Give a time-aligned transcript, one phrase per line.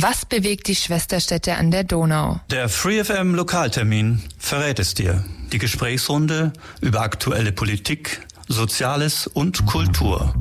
[0.00, 2.38] Was bewegt die Schwesterstädte an der Donau?
[2.52, 5.24] Der FreeFM Lokaltermin verrät es dir.
[5.50, 10.32] Die Gesprächsrunde über aktuelle Politik, Soziales und Kultur.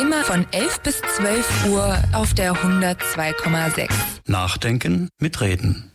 [0.00, 3.90] Immer von 11 bis 12 Uhr auf der 102,6.
[4.24, 5.92] Nachdenken mit Reden.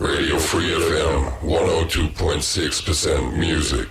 [0.00, 3.88] Radio Free FM 102.6% Music.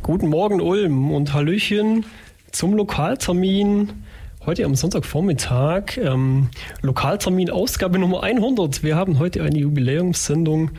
[0.00, 2.06] Guten Morgen Ulm und Hallöchen
[2.50, 4.04] zum Lokaltermin.
[4.46, 6.48] Heute am Sonntagvormittag, ähm,
[6.80, 8.82] Lokaltermin Ausgabe Nummer 100.
[8.82, 10.70] Wir haben heute eine Jubiläumssendung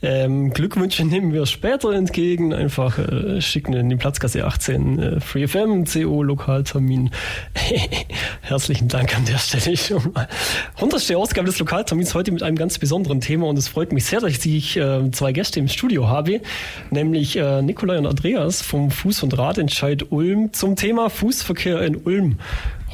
[0.00, 2.54] ähm, Glückwünsche nehmen wir später entgegen.
[2.54, 7.10] Einfach äh, schicken in die Platzkasse 18 äh, Free FM, CO Lokaltermin.
[8.42, 10.28] Herzlichen Dank an der Stelle schon mal.
[10.76, 11.16] 100.
[11.16, 14.44] Ausgabe des Lokaltermins heute mit einem ganz besonderen Thema und es freut mich sehr, dass
[14.46, 16.42] ich äh, zwei Gäste im Studio habe,
[16.90, 22.36] nämlich äh, Nikolai und Andreas vom Fuß- und Radentscheid Ulm zum Thema Fußverkehr in Ulm.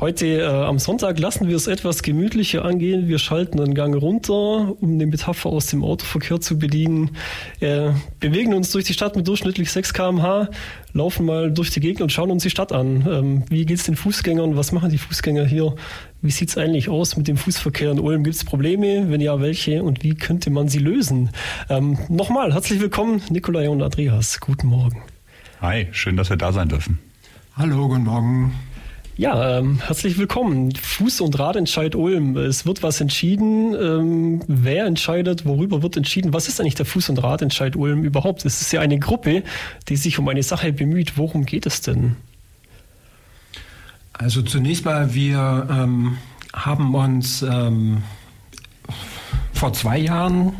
[0.04, 3.08] Heute äh, am Sonntag lassen wir es etwas gemütlicher angehen.
[3.08, 7.12] Wir schalten den Gang runter, um den Metapher aus dem Autoverkehr zu bedienen.
[7.60, 7.88] Äh,
[8.20, 10.50] bewegen uns durch die Stadt mit durchschnittlich 6 km/h,
[10.92, 13.06] laufen mal durch die Gegend und schauen uns die Stadt an.
[13.08, 14.58] Ähm, wie geht es den Fußgängern?
[14.58, 15.74] Was machen die Fußgänger hier?
[16.20, 18.24] Wie sieht es eigentlich aus mit dem Fußverkehr in Ulm?
[18.24, 19.06] Gibt es Probleme?
[19.08, 19.82] Wenn ja, welche?
[19.82, 21.30] Und wie könnte man sie lösen?
[21.70, 24.38] Ähm, Nochmal herzlich willkommen, Nikolai und Andreas.
[24.38, 25.02] Guten Morgen.
[25.62, 26.98] Hi, schön, dass wir da sein dürfen.
[27.56, 28.52] Hallo, guten Morgen.
[29.16, 30.72] Ja, ähm, herzlich willkommen.
[30.72, 32.36] Fuß- und Radentscheid Ulm.
[32.36, 33.72] Es wird was entschieden.
[33.72, 35.46] Ähm, wer entscheidet?
[35.46, 36.32] Worüber wird entschieden?
[36.32, 38.44] Was ist eigentlich der Fuß- und Radentscheid Ulm überhaupt?
[38.44, 39.44] Es ist ja eine Gruppe,
[39.88, 41.16] die sich um eine Sache bemüht.
[41.16, 42.16] Worum geht es denn?
[44.12, 46.18] Also zunächst mal, wir ähm,
[46.52, 48.02] haben uns ähm,
[49.52, 50.54] vor zwei Jahren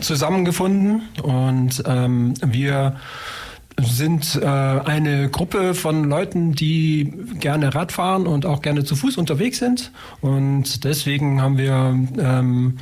[0.00, 3.00] zusammengefunden und ähm, wir
[3.78, 9.16] sind äh, eine Gruppe von Leuten, die gerne Rad fahren und auch gerne zu Fuß
[9.16, 9.92] unterwegs sind.
[10.20, 12.78] Und deswegen haben wir ähm,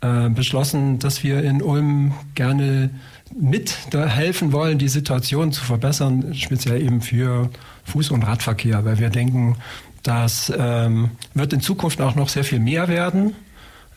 [0.00, 2.90] äh, beschlossen, dass wir in Ulm gerne
[3.38, 7.50] mit helfen wollen, die Situation zu verbessern, speziell eben für
[7.92, 9.56] Fuß- und Radverkehr, weil wir denken,
[10.02, 13.34] das ähm, wird in Zukunft auch noch sehr viel mehr werden.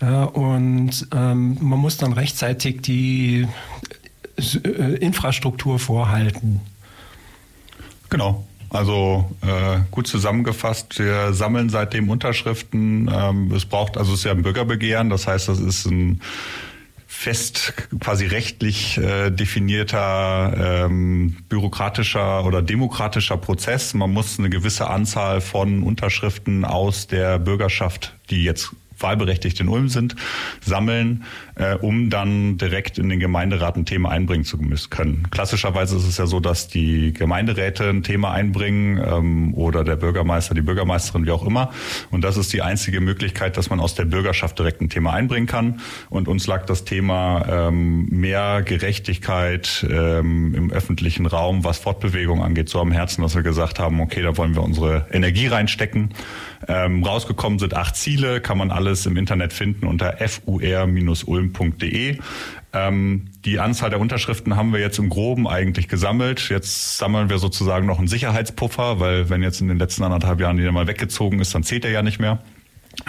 [0.02, 3.48] Ja, und ähm, man muss dann rechtzeitig die
[5.00, 6.62] Infrastruktur vorhalten.
[8.10, 8.46] Genau.
[8.70, 13.10] Also äh, gut zusammengefasst, wir sammeln seitdem Unterschriften.
[13.14, 16.22] Ähm, es braucht, also es ist ja ein Bürgerbegehren, das heißt, das ist ein
[17.22, 23.94] fest quasi rechtlich äh, definierter ähm, bürokratischer oder demokratischer Prozess.
[23.94, 29.90] Man muss eine gewisse Anzahl von Unterschriften aus der Bürgerschaft, die jetzt wahlberechtigt in Ulm
[29.90, 30.16] sind,
[30.62, 31.26] sammeln,
[31.62, 34.58] äh, um dann direkt in den Gemeinderat ein Thema einbringen zu
[34.90, 35.28] können.
[35.30, 40.56] Klassischerweise ist es ja so, dass die Gemeinderäte ein Thema einbringen ähm, oder der Bürgermeister,
[40.56, 41.72] die Bürgermeisterin, wie auch immer.
[42.10, 45.46] Und das ist die einzige Möglichkeit, dass man aus der Bürgerschaft direkt ein Thema einbringen
[45.46, 45.82] kann.
[46.10, 52.70] Und uns lag das Thema ähm, mehr Gerechtigkeit ähm, im öffentlichen Raum, was Fortbewegung angeht,
[52.70, 56.10] so am Herzen, dass wir gesagt haben, okay, da wollen wir unsere Energie reinstecken.
[56.68, 60.22] Ähm, rausgekommen sind acht Ziele, kann man alles im Internet finden unter
[61.54, 62.18] fur-ulm.de.
[62.74, 66.50] Ähm, die Anzahl der Unterschriften haben wir jetzt im Groben eigentlich gesammelt.
[66.50, 70.58] Jetzt sammeln wir sozusagen noch einen Sicherheitspuffer, weil wenn jetzt in den letzten anderthalb Jahren
[70.58, 72.40] die mal weggezogen ist, dann zählt er ja nicht mehr.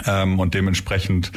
[0.05, 1.31] Ähm, und dementsprechend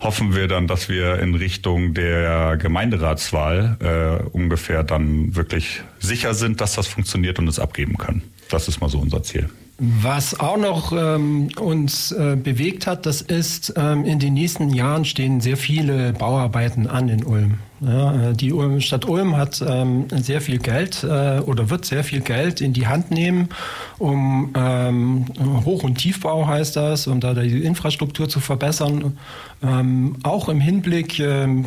[0.00, 6.60] hoffen wir dann, dass wir in Richtung der Gemeinderatswahl äh, ungefähr dann wirklich sicher sind,
[6.60, 8.22] dass das funktioniert und es abgeben können.
[8.48, 9.50] Das ist mal so unser Ziel.
[9.82, 15.06] Was auch noch ähm, uns äh, bewegt hat, das ist, ähm, in den nächsten Jahren
[15.06, 17.60] stehen sehr viele Bauarbeiten an in Ulm.
[17.80, 22.04] Ja, äh, die Ulm, Stadt Ulm hat ähm, sehr viel Geld äh, oder wird sehr
[22.04, 23.48] viel Geld in die Hand nehmen,
[23.96, 25.24] um ähm,
[25.64, 29.16] Hoch- und Tiefbau heißt das, um da die Infrastruktur zu verbessern.
[29.62, 31.64] Ähm, auch im Hinblick ähm,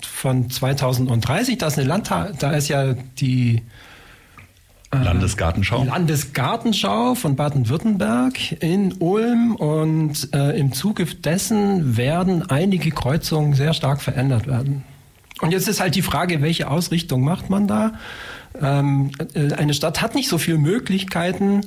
[0.00, 3.60] von 2030, das ist eine Landtag, da ist ja die
[5.02, 5.84] Landesgartenschau.
[5.84, 14.00] Landesgartenschau von Baden-Württemberg in Ulm und äh, im Zuge dessen werden einige Kreuzungen sehr stark
[14.00, 14.84] verändert werden.
[15.40, 17.92] Und jetzt ist halt die Frage, welche Ausrichtung macht man da?
[18.60, 21.62] Ähm, äh, eine Stadt hat nicht so viele Möglichkeiten,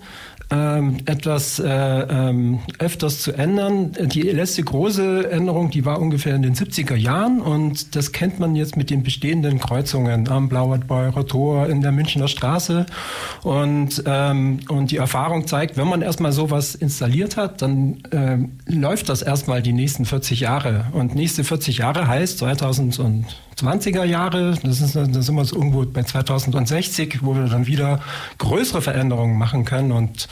[0.50, 3.92] ähm, etwas äh, ähm, öfters zu ändern.
[4.00, 8.56] Die letzte große Änderung, die war ungefähr in den 70er Jahren und das kennt man
[8.56, 12.86] jetzt mit den bestehenden Kreuzungen am Blauertbeurer Tor, in der Münchner Straße
[13.44, 18.38] und, ähm, und die Erfahrung zeigt, wenn man erstmal sowas installiert hat, dann äh,
[18.72, 22.38] läuft das erstmal die nächsten 40 Jahre und nächste 40 Jahre heißt
[23.60, 28.00] 2020er Jahre, das ist, da sind wir irgendwo bei 2060, wo wir dann wieder
[28.38, 29.92] größere Veränderungen machen können.
[29.92, 30.28] Und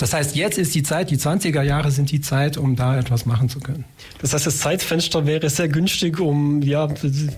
[0.00, 3.26] Das heißt, jetzt ist die Zeit, die 20er Jahre sind die Zeit, um da etwas
[3.26, 3.84] machen zu können.
[4.22, 6.88] Das heißt, das Zeitfenster wäre sehr günstig, um ja,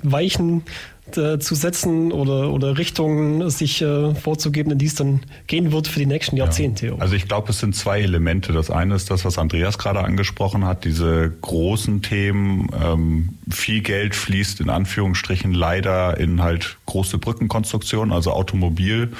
[0.04, 0.62] Weichen
[1.16, 5.88] äh, zu setzen oder, oder Richtungen sich äh, vorzugeben, in die es dann gehen wird
[5.88, 6.86] für die nächsten Jahrzehnte.
[6.86, 6.94] Ja.
[7.00, 8.52] Also ich glaube, es sind zwei Elemente.
[8.52, 12.68] Das eine ist das, was Andreas gerade angesprochen hat, diese großen Themen.
[12.80, 19.10] Ähm, viel Geld fließt in Anführungsstrichen leider in halt große Brückenkonstruktionen, also Automobil.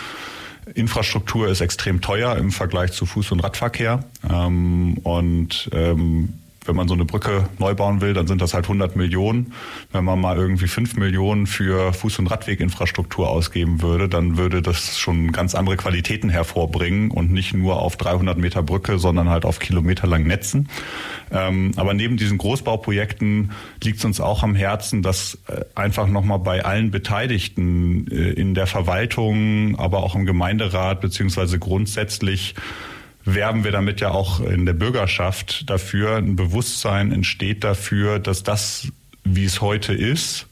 [0.75, 4.05] Infrastruktur ist extrem teuer im Vergleich zu Fuß- und Radverkehr.
[4.29, 8.67] Ähm, und ähm, wenn man so eine Brücke neu bauen will, dann sind das halt
[8.67, 9.53] 100 Millionen.
[9.91, 14.99] Wenn man mal irgendwie 5 Millionen für Fuß- und Radweginfrastruktur ausgeben würde, dann würde das
[14.99, 19.59] schon ganz andere Qualitäten hervorbringen und nicht nur auf 300 Meter Brücke, sondern halt auf
[19.59, 20.69] kilometerlang Netzen.
[21.31, 26.39] Ähm, aber neben diesen Großbauprojekten liegt es uns auch am Herzen, dass äh, einfach nochmal
[26.39, 32.55] bei allen Beteiligten äh, in der Verwaltung, aber auch im Gemeinderat beziehungsweise grundsätzlich
[33.25, 36.17] werben wir damit ja auch in der Bürgerschaft dafür.
[36.17, 38.89] Ein Bewusstsein entsteht dafür, dass das,
[39.25, 40.47] wie es heute ist,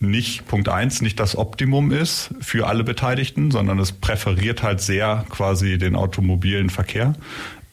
[0.00, 5.24] nicht Punkt eins nicht das Optimum ist für alle Beteiligten, sondern es präferiert halt sehr
[5.28, 7.14] quasi den automobilen Verkehr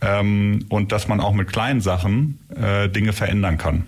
[0.01, 3.85] ähm, und dass man auch mit kleinen Sachen äh, Dinge verändern kann.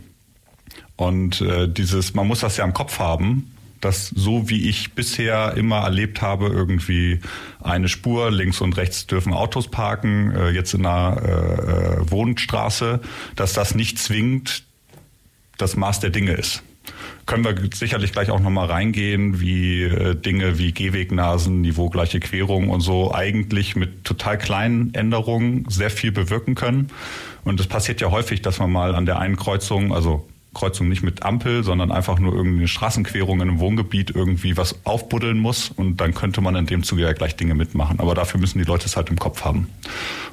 [0.96, 5.54] Und äh, dieses, man muss das ja im Kopf haben, dass so wie ich bisher
[5.56, 7.20] immer erlebt habe, irgendwie
[7.62, 13.02] eine Spur links und rechts dürfen Autos parken, äh, jetzt in einer äh, äh, Wohnstraße,
[13.36, 14.64] dass das nicht zwingend
[15.58, 16.64] das Maß der Dinge ist.
[17.26, 22.80] Können wir sicherlich gleich auch nochmal reingehen, wie äh, Dinge wie Gehwegnasen, niveaugleiche Querung und
[22.80, 26.88] so eigentlich mit total kleinen Änderungen sehr viel bewirken können.
[27.44, 30.26] Und es passiert ja häufig, dass man mal an der einen Kreuzung, also
[30.58, 35.38] Kreuzung nicht mit Ampel, sondern einfach nur irgendeine Straßenquerung in einem Wohngebiet irgendwie was aufbuddeln
[35.38, 38.00] muss und dann könnte man in dem Zuge ja gleich Dinge mitmachen.
[38.00, 39.68] Aber dafür müssen die Leute es halt im Kopf haben.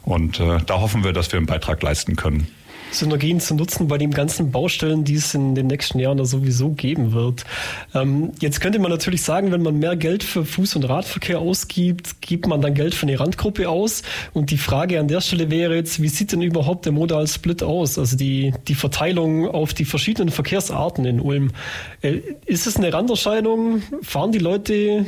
[0.02, 2.48] Und äh, da hoffen wir, dass wir einen Beitrag leisten können.
[2.94, 6.70] Synergien zu nutzen bei den ganzen Baustellen, die es in den nächsten Jahren da sowieso
[6.70, 7.44] geben wird.
[7.94, 12.20] Ähm, jetzt könnte man natürlich sagen, wenn man mehr Geld für Fuß- und Radverkehr ausgibt,
[12.20, 14.02] gibt man dann Geld für eine Randgruppe aus.
[14.32, 17.62] Und die Frage an der Stelle wäre jetzt, wie sieht denn überhaupt der Modal Split
[17.62, 17.98] aus?
[17.98, 21.50] Also die, die Verteilung auf die verschiedenen Verkehrsarten in Ulm.
[22.02, 23.82] Äh, ist es eine Randerscheinung?
[24.02, 25.06] Fahren die Leute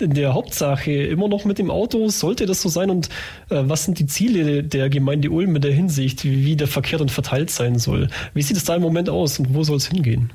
[0.00, 2.08] der Hauptsache immer noch mit dem Auto?
[2.08, 2.90] Sollte das so sein?
[2.90, 3.08] Und
[3.50, 6.98] äh, was sind die Ziele der Gemeinde Ulm in der Hinsicht, wie, wie der Verkehr
[6.98, 8.08] dann verteilt sein soll?
[8.34, 10.32] Wie sieht es da im Moment aus und wo soll es hingehen?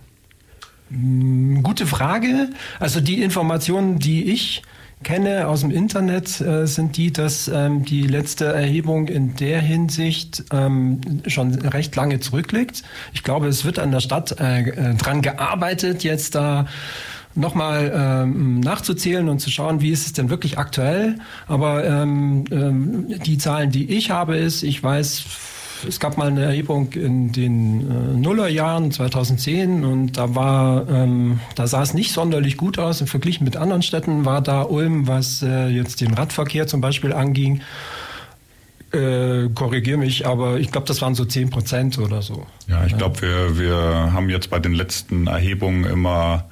[0.89, 2.50] Mm, gute Frage.
[2.79, 4.61] Also die Informationen, die ich
[5.03, 10.44] kenne aus dem Internet, äh, sind die, dass ähm, die letzte Erhebung in der Hinsicht
[10.51, 12.83] ähm, schon recht lange zurückliegt.
[13.13, 16.67] Ich glaube, es wird an der Stadt äh, äh dran gearbeitet, jetzt da
[17.39, 21.15] nochmal ähm, nachzuzählen und zu schauen, wie ist es denn wirklich aktuell.
[21.47, 25.25] Aber ähm, ähm, die Zahlen, die ich habe, ist, ich weiß,
[25.88, 31.68] es gab mal eine Erhebung in den äh, Nullerjahren 2010 und da war, ähm, da
[31.68, 33.01] sah es nicht sonderlich gut aus.
[33.01, 37.13] Im Vergleich mit anderen Städten war da Ulm, was äh, jetzt den Radverkehr zum Beispiel
[37.13, 37.62] anging.
[38.92, 42.47] Äh, korrigiere mich, aber ich glaube, das waren so 10 Prozent oder so.
[42.68, 46.45] Ja, ich glaube, wir, wir haben jetzt bei den letzten Erhebungen immer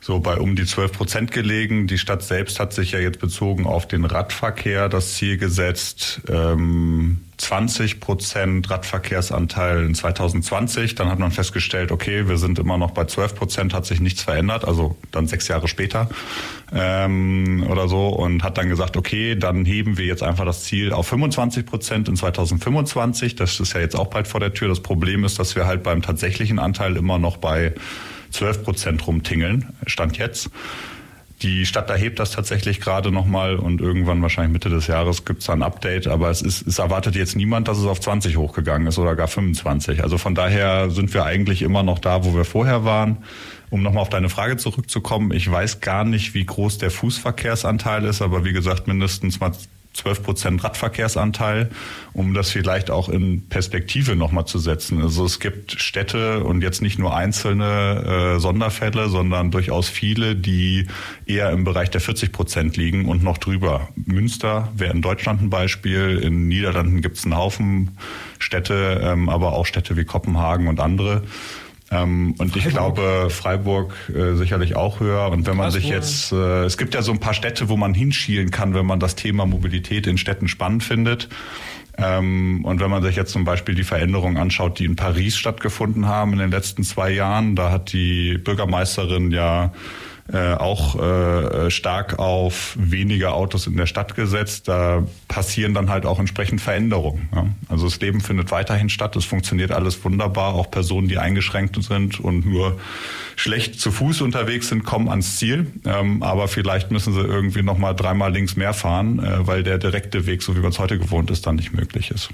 [0.00, 1.86] so bei um die 12 Prozent gelegen.
[1.86, 7.20] Die Stadt selbst hat sich ja jetzt bezogen auf den Radverkehr das Ziel gesetzt, ähm,
[7.38, 10.94] 20 Prozent Radverkehrsanteil in 2020.
[10.94, 14.22] Dann hat man festgestellt, okay, wir sind immer noch bei 12 Prozent, hat sich nichts
[14.22, 16.08] verändert, also dann sechs Jahre später
[16.72, 20.92] ähm, oder so und hat dann gesagt, okay, dann heben wir jetzt einfach das Ziel
[20.92, 23.36] auf 25 Prozent in 2025.
[23.36, 24.68] Das ist ja jetzt auch bald vor der Tür.
[24.68, 27.72] Das Problem ist, dass wir halt beim tatsächlichen Anteil immer noch bei
[28.30, 30.50] 12 Prozent rumtingeln, Stand jetzt.
[31.42, 35.50] Die Stadt erhebt das tatsächlich gerade nochmal und irgendwann wahrscheinlich Mitte des Jahres gibt es
[35.50, 38.98] ein Update, aber es, ist, es erwartet jetzt niemand, dass es auf 20 hochgegangen ist
[38.98, 40.02] oder gar 25.
[40.02, 43.18] Also von daher sind wir eigentlich immer noch da, wo wir vorher waren.
[43.70, 48.20] Um nochmal auf deine Frage zurückzukommen, ich weiß gar nicht, wie groß der Fußverkehrsanteil ist,
[48.20, 49.52] aber wie gesagt, mindestens mal
[49.98, 51.70] 12 Prozent Radverkehrsanteil,
[52.12, 55.02] um das vielleicht auch in Perspektive nochmal zu setzen.
[55.02, 60.86] Also es gibt Städte und jetzt nicht nur einzelne äh, Sonderfälle, sondern durchaus viele, die
[61.26, 63.88] eher im Bereich der 40 Prozent liegen und noch drüber.
[63.96, 67.96] Münster wäre in Deutschland ein Beispiel, in Niederlanden gibt es einen Haufen
[68.38, 71.22] Städte, ähm, aber auch Städte wie Kopenhagen und andere.
[71.90, 72.56] Ähm, und Freiburg.
[72.56, 75.30] ich glaube, Freiburg äh, sicherlich auch höher.
[75.30, 77.94] Und wenn man sich jetzt, äh, es gibt ja so ein paar Städte, wo man
[77.94, 81.28] hinschielen kann, wenn man das Thema Mobilität in Städten spannend findet.
[81.96, 86.06] Ähm, und wenn man sich jetzt zum Beispiel die Veränderungen anschaut, die in Paris stattgefunden
[86.06, 89.72] haben in den letzten zwei Jahren, da hat die Bürgermeisterin ja
[90.32, 94.68] äh, auch äh, stark auf weniger Autos in der Stadt gesetzt.
[94.68, 97.28] Da passieren dann halt auch entsprechend Veränderungen.
[97.34, 97.46] Ja.
[97.68, 99.16] Also das Leben findet weiterhin statt.
[99.16, 100.54] Es funktioniert alles wunderbar.
[100.54, 102.78] Auch Personen, die eingeschränkt sind und nur
[103.36, 105.66] schlecht zu Fuß unterwegs sind, kommen ans Ziel.
[105.86, 109.78] Ähm, aber vielleicht müssen sie irgendwie noch mal dreimal links mehr fahren, äh, weil der
[109.78, 112.28] direkte Weg, so wie man es heute gewohnt ist, dann nicht möglich ist.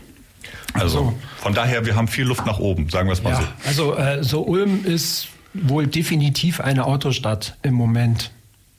[0.72, 3.94] Also von daher, wir haben viel Luft nach oben, sagen wir es mal Ja, so.
[3.94, 8.30] also äh, so Ulm ist wohl definitiv eine Autostadt im Moment.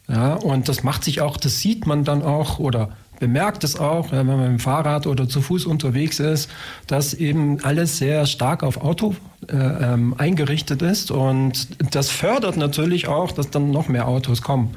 [0.07, 2.89] Ja, und das macht sich auch, das sieht man dann auch oder
[3.19, 6.49] bemerkt es auch, wenn man mit dem Fahrrad oder zu Fuß unterwegs ist,
[6.85, 9.15] dass eben alles sehr stark auf Auto
[9.47, 14.75] äh, ähm, eingerichtet ist und das fördert natürlich auch, dass dann noch mehr Autos kommen.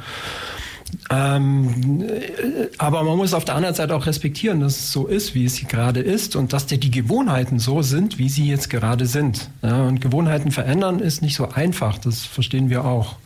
[1.10, 5.34] Ähm, äh, aber man muss auf der anderen Seite auch respektieren, dass es so ist,
[5.34, 9.50] wie es gerade ist und dass die, Gewohnheiten so sind, wie sie jetzt gerade sind.
[9.62, 13.16] Ja, und Gewohnheiten verändern ist nicht so einfach, das verstehen wir auch.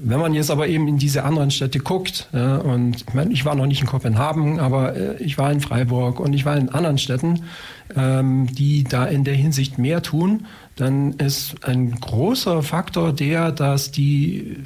[0.00, 3.44] Wenn man jetzt aber eben in diese anderen Städte guckt, ja, und ich, meine, ich
[3.44, 6.68] war noch nicht in Kopenhagen, aber äh, ich war in Freiburg und ich war in
[6.68, 7.42] anderen Städten,
[7.96, 10.46] ähm, die da in der Hinsicht mehr tun,
[10.78, 14.58] dann ist ein großer Faktor der, dass die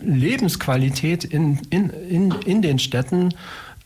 [0.00, 3.34] Lebensqualität in, in, in, in den Städten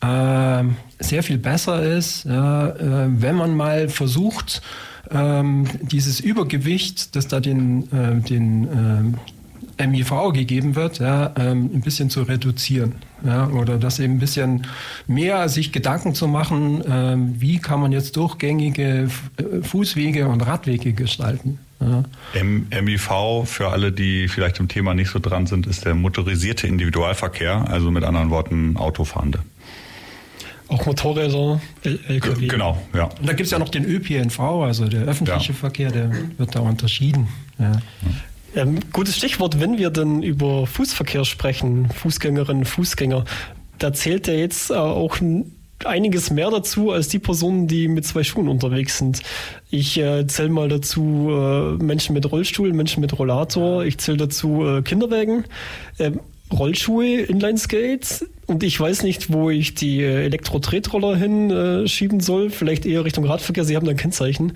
[0.00, 0.64] äh,
[1.00, 4.62] sehr viel besser ist, ja, äh, wenn man mal versucht,
[5.10, 9.16] ähm, dieses Übergewicht, das da den, äh, den
[9.78, 12.94] ähm, MIV gegeben wird, ja, ähm, ein bisschen zu reduzieren.
[13.24, 14.66] Ja, oder das eben ein bisschen
[15.06, 20.92] mehr sich Gedanken zu machen, ähm, wie kann man jetzt durchgängige äh, Fußwege und Radwege
[20.92, 21.58] gestalten.
[21.82, 22.40] Ja.
[22.40, 26.66] M MIV, für alle, die vielleicht im Thema nicht so dran sind, ist der motorisierte
[26.66, 29.40] Individualverkehr, also mit anderen Worten Autofahrende.
[30.68, 31.60] Auch Motorräder,
[32.08, 32.46] LKW.
[32.46, 33.04] Genau, ja.
[33.04, 35.58] Und da gibt es ja noch den ÖPNV, also der öffentliche Ja.
[35.58, 37.28] Verkehr, der wird da unterschieden.
[37.58, 37.72] Ja.
[38.54, 43.24] Ähm, gutes Stichwort, wenn wir dann über Fußverkehr sprechen, Fußgängerinnen, Fußgänger,
[43.78, 45.52] da zählt ja jetzt äh, auch n-
[45.86, 49.22] einiges mehr dazu als die Personen, die mit zwei Schuhen unterwegs sind.
[49.70, 54.64] Ich äh, zähle mal dazu äh, Menschen mit Rollstuhl, Menschen mit Rollator, ich zähle dazu
[54.66, 55.44] äh, Kinderwägen.
[55.98, 56.20] Ähm,
[56.52, 62.50] Rollschuhe, Inlineskates und ich weiß nicht, wo ich die äh, Elektro-Tretroller hin äh, schieben soll.
[62.50, 63.64] Vielleicht eher Richtung Radverkehr.
[63.64, 64.52] Sie haben da ein Kennzeichen.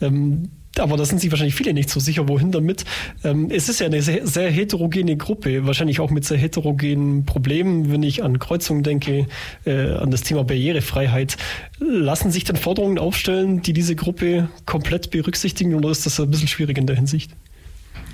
[0.00, 0.50] Ähm,
[0.80, 2.84] aber da sind sich wahrscheinlich viele nicht so sicher, wohin damit.
[3.22, 7.90] Ähm, es ist ja eine sehr, sehr heterogene Gruppe, wahrscheinlich auch mit sehr heterogenen Problemen,
[7.92, 9.26] wenn ich an Kreuzungen denke,
[9.64, 11.36] äh, an das Thema Barrierefreiheit.
[11.78, 16.48] Lassen sich dann Forderungen aufstellen, die diese Gruppe komplett berücksichtigen oder ist das ein bisschen
[16.48, 17.30] schwierig in der Hinsicht?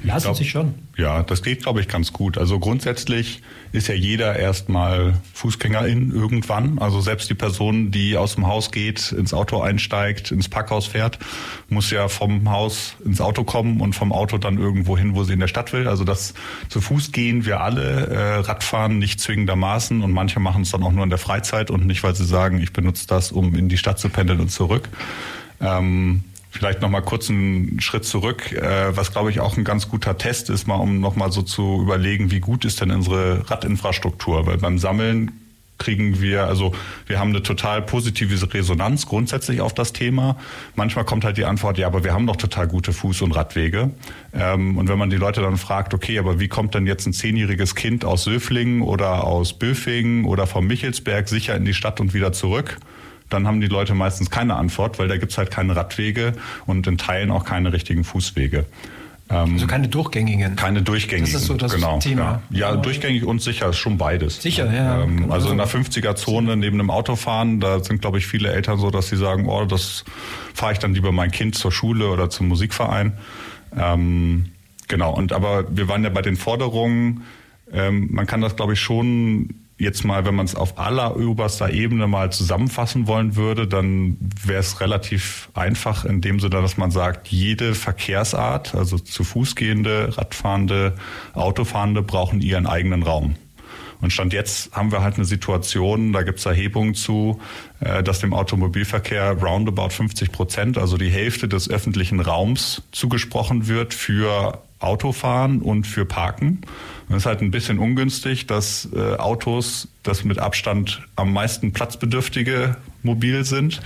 [0.02, 0.75] Lassen glaub- sich schon.
[0.97, 2.38] Ja, das geht, glaube ich, ganz gut.
[2.38, 3.42] Also grundsätzlich
[3.73, 6.78] ist ja jeder erstmal Fußgängerin irgendwann.
[6.78, 11.19] Also selbst die Person, die aus dem Haus geht, ins Auto einsteigt, ins Parkhaus fährt,
[11.69, 15.35] muss ja vom Haus ins Auto kommen und vom Auto dann irgendwo hin, wo sie
[15.35, 15.88] in der Stadt will.
[15.88, 16.35] Also das
[16.69, 20.92] zu Fuß gehen wir alle, äh, Radfahren nicht zwingendermaßen und manche machen es dann auch
[20.92, 23.78] nur in der Freizeit und nicht, weil sie sagen, ich benutze das, um in die
[23.78, 24.88] Stadt zu pendeln und zurück.
[25.61, 29.88] Ähm, Vielleicht noch mal kurz einen Schritt zurück, äh, was glaube ich auch ein ganz
[29.88, 33.49] guter Test ist, mal um noch mal so zu überlegen, wie gut ist denn unsere
[33.49, 35.30] Radinfrastruktur, weil beim Sammeln
[35.80, 36.73] kriegen wir, also
[37.07, 40.37] wir haben eine total positive Resonanz grundsätzlich auf das Thema.
[40.76, 43.90] Manchmal kommt halt die Antwort, ja, aber wir haben doch total gute Fuß- und Radwege.
[44.33, 47.12] Ähm, und wenn man die Leute dann fragt, okay, aber wie kommt denn jetzt ein
[47.12, 52.14] zehnjähriges Kind aus Söflingen oder aus Böfingen oder vom Michelsberg sicher in die Stadt und
[52.14, 52.78] wieder zurück?
[53.31, 56.35] Dann haben die Leute meistens keine Antwort, weil da gibt's halt keine Radwege
[56.67, 58.67] und in Teilen auch keine richtigen Fußwege.
[59.31, 60.57] Ähm, Also keine durchgängigen.
[60.57, 61.33] keine durchgängigen.
[61.33, 62.43] Das ist so das genau, Thema.
[62.51, 64.43] Ja, ja durchgängig und sicher ist schon beides.
[64.43, 65.03] Sicher, ja.
[65.05, 68.91] Ähm, also in der 50er-Zone neben dem Autofahren, da sind, glaube ich, viele Eltern so,
[68.91, 70.05] dass sie sagen, oh, das
[70.53, 73.13] fahre ich dann lieber mein Kind zur Schule oder zum Musikverein.
[73.79, 74.47] Ähm,
[74.89, 77.23] genau, und aber wir waren ja bei den Forderungen,
[77.73, 82.07] ähm, man kann das, glaube ich, schon jetzt mal, wenn man es auf alleroberster Ebene
[82.07, 87.29] mal zusammenfassen wollen würde, dann wäre es relativ einfach in dem Sinne, dass man sagt,
[87.29, 90.95] jede Verkehrsart, also zu Fuß gehende, Radfahrende,
[91.33, 93.37] Autofahrende brauchen ihren eigenen Raum.
[94.01, 97.41] Und Stand jetzt haben wir halt eine Situation, da gibt es Erhebungen zu,
[97.81, 103.93] äh, dass dem Automobilverkehr roundabout 50 Prozent, also die Hälfte des öffentlichen Raums zugesprochen wird
[103.93, 106.63] für Autofahren und für Parken.
[107.11, 111.73] Und es ist halt ein bisschen ungünstig, dass äh, Autos das mit Abstand am meisten
[111.73, 113.81] platzbedürftige mobil sind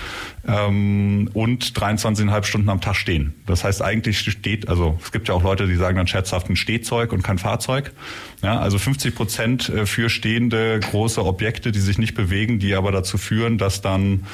[0.46, 3.32] ähm, und 23,5 Stunden am Tag stehen.
[3.46, 6.56] Das heißt, eigentlich steht, also es gibt ja auch Leute, die sagen dann scherzhaft ein
[6.56, 7.92] Stehzeug und kein Fahrzeug.
[8.42, 12.92] Ja, also 50 Prozent äh, für stehende große Objekte, die sich nicht bewegen, die aber
[12.92, 14.26] dazu führen, dass dann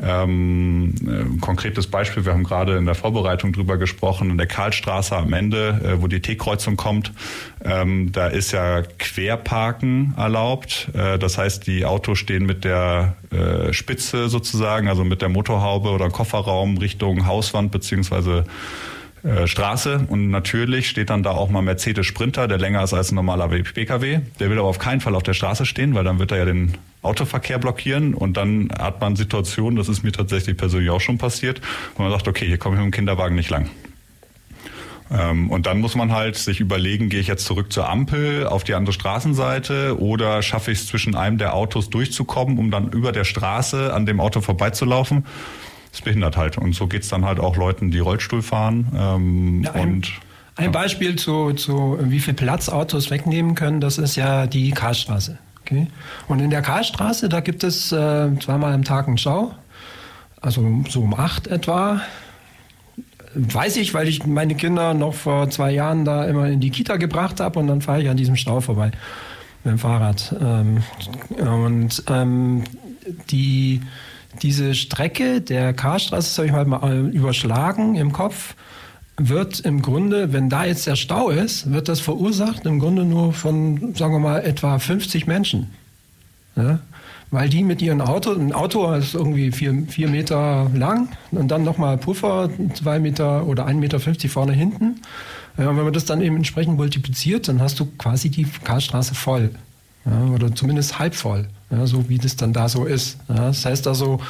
[0.00, 4.46] ähm, ein äh, konkretes Beispiel, wir haben gerade in der Vorbereitung drüber gesprochen, in der
[4.46, 7.12] Karlstraße am Ende, äh, wo die T-Kreuzung kommt,
[7.64, 10.88] ähm, da ist ja Querparken erlaubt.
[10.94, 15.90] Äh, das heißt, die Autos stehen mit der äh, Spitze sozusagen, also mit der Motorhaube
[15.90, 18.44] oder Kofferraum Richtung Hauswand beziehungsweise
[19.24, 23.10] äh, Straße und natürlich steht dann da auch mal Mercedes Sprinter, der länger ist als
[23.10, 24.20] ein normaler PKW.
[24.38, 26.44] Der will aber auf keinen Fall auf der Straße stehen, weil dann wird er ja
[26.44, 31.18] den Autoverkehr blockieren und dann hat man Situationen, das ist mir tatsächlich persönlich auch schon
[31.18, 31.60] passiert,
[31.96, 33.68] wo man sagt, okay, hier komme ich mit dem Kinderwagen nicht lang.
[35.10, 38.64] Ähm, und dann muss man halt sich überlegen, gehe ich jetzt zurück zur Ampel auf
[38.64, 43.12] die andere Straßenseite oder schaffe ich es zwischen einem der Autos durchzukommen, um dann über
[43.12, 45.24] der Straße an dem Auto vorbeizulaufen.
[45.92, 46.58] Das behindert halt.
[46.58, 48.86] Und so geht es dann halt auch Leuten, die Rollstuhl fahren.
[48.94, 50.12] Ähm, ja, ein, und,
[50.56, 55.38] ein Beispiel zu, zu, wie viel Platz Autos wegnehmen können, das ist ja die Karlstraße.
[55.62, 55.86] Okay?
[56.26, 59.54] Und in der Karlstraße, da gibt es äh, zweimal am Tag einen Stau,
[60.40, 62.00] also so um acht etwa.
[63.34, 66.96] Weiß ich, weil ich meine Kinder noch vor zwei Jahren da immer in die Kita
[66.96, 68.90] gebracht habe und dann fahre ich an diesem Stau vorbei
[69.64, 70.34] mit dem Fahrrad.
[70.40, 70.82] Ähm,
[71.38, 72.64] und ähm,
[73.30, 73.82] die,
[74.42, 78.54] diese Strecke der Karstraße, das habe ich halt mal überschlagen im Kopf,
[79.16, 83.32] wird im Grunde, wenn da jetzt der Stau ist, wird das verursacht im Grunde nur
[83.32, 85.70] von, sagen wir mal, etwa 50 Menschen.
[86.56, 86.78] Ja?
[87.30, 91.62] Weil die mit ihrem Auto, ein Auto ist irgendwie vier, vier Meter lang und dann
[91.62, 95.00] nochmal Puffer, zwei Meter oder 1,50 Meter vorne hinten.
[95.58, 99.50] Ja, wenn man das dann eben entsprechend multipliziert, dann hast du quasi die Karlstraße voll.
[100.06, 103.18] Ja, oder zumindest halb voll, ja, so wie das dann da so ist.
[103.28, 104.20] das heißt also,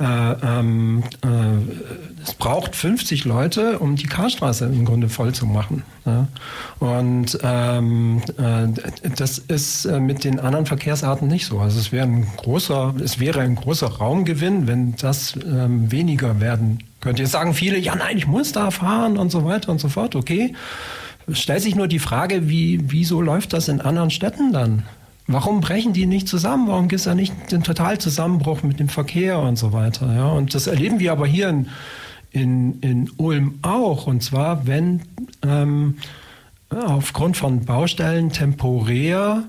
[0.00, 5.82] äh, ähm, äh, es braucht 50 Leute, um die Karstraße im Grunde voll zu machen.
[6.06, 6.28] Ja?
[6.78, 11.60] Und ähm, äh, das ist äh, mit den anderen Verkehrsarten nicht so.
[11.60, 16.78] Also es wäre ein großer, es wäre ein großer Raumgewinn, wenn das ähm, weniger werden
[17.00, 17.22] könnte.
[17.22, 20.16] Jetzt sagen viele, ja nein, ich muss da fahren und so weiter und so fort.
[20.16, 20.54] Okay.
[21.30, 24.84] Stellt sich nur die Frage, wie, wieso läuft das in anderen Städten dann?
[25.32, 26.68] Warum brechen die nicht zusammen?
[26.68, 30.14] Warum gibt es da nicht den Totalzusammenbruch mit dem Verkehr und so weiter?
[30.14, 31.68] Ja, und das erleben wir aber hier in,
[32.30, 34.06] in, in Ulm auch.
[34.06, 35.02] Und zwar, wenn
[35.42, 35.96] ähm,
[36.70, 39.44] aufgrund von Baustellen temporär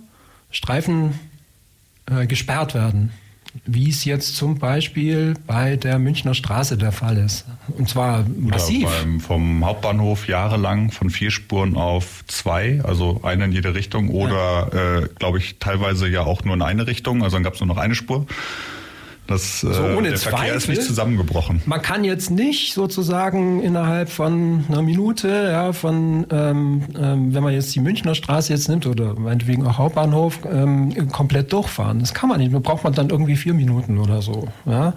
[0.52, 1.20] Streifen
[2.10, 3.12] äh, gesperrt werden
[3.66, 7.46] wie es jetzt zum Beispiel bei der Münchner Straße der Fall ist.
[7.78, 8.86] Und zwar massiv.
[8.86, 14.70] Beim, vom Hauptbahnhof jahrelang von vier Spuren auf zwei, also eine in jede Richtung oder,
[14.74, 15.00] ja.
[15.00, 17.24] äh, glaube ich, teilweise ja auch nur in eine Richtung.
[17.24, 18.26] Also dann gab es nur noch eine Spur.
[19.28, 21.62] Das, so äh, ohne der Zweifel, Verkehr ist nicht zusammengebrochen.
[21.66, 27.54] Man kann jetzt nicht sozusagen innerhalb von einer Minute, ja, von ähm, ähm, wenn man
[27.54, 32.00] jetzt die Münchner Straße jetzt nimmt oder meinetwegen auch Hauptbahnhof, ähm, komplett durchfahren.
[32.00, 32.54] Das kann man nicht.
[32.54, 34.50] Da braucht man dann irgendwie vier Minuten oder so.
[34.66, 34.94] Ja.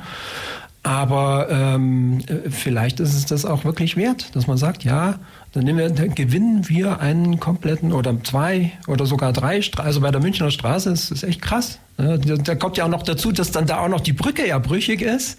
[0.83, 5.19] Aber ähm, vielleicht ist es das auch wirklich wert, dass man sagt, ja,
[5.53, 10.21] dann, wir, dann, gewinnen wir einen kompletten oder zwei oder sogar drei, also bei der
[10.21, 11.81] Münchner Straße ist es echt krass.
[11.97, 15.01] Da kommt ja auch noch dazu, dass dann da auch noch die Brücke ja brüchig
[15.01, 15.39] ist.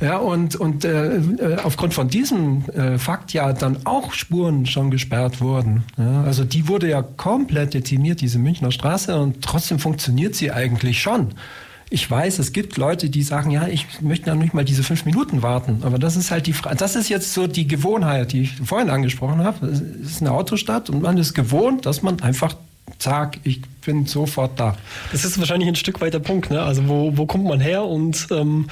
[0.00, 4.90] Ja, und und äh, äh, aufgrund von diesem äh, Fakt ja dann auch Spuren schon
[4.90, 5.84] gesperrt wurden.
[5.96, 11.00] Ja, also die wurde ja komplett dezimiert, diese Münchner Straße, und trotzdem funktioniert sie eigentlich
[11.00, 11.34] schon.
[11.88, 15.04] Ich weiß, es gibt Leute, die sagen, ja, ich möchte ja nicht mal diese fünf
[15.04, 15.82] Minuten warten.
[15.82, 16.74] Aber das ist halt die Frage.
[16.74, 19.66] Das ist jetzt so die Gewohnheit, die ich vorhin angesprochen habe.
[19.66, 22.56] Es ist eine Autostadt und man ist gewohnt, dass man einfach
[22.98, 24.76] zack, ich bin sofort da.
[25.12, 26.50] Das ist wahrscheinlich ein Stück weit der Punkt.
[26.50, 26.62] Ne?
[26.62, 27.84] Also wo, wo kommt man her?
[27.84, 28.68] Und ähm,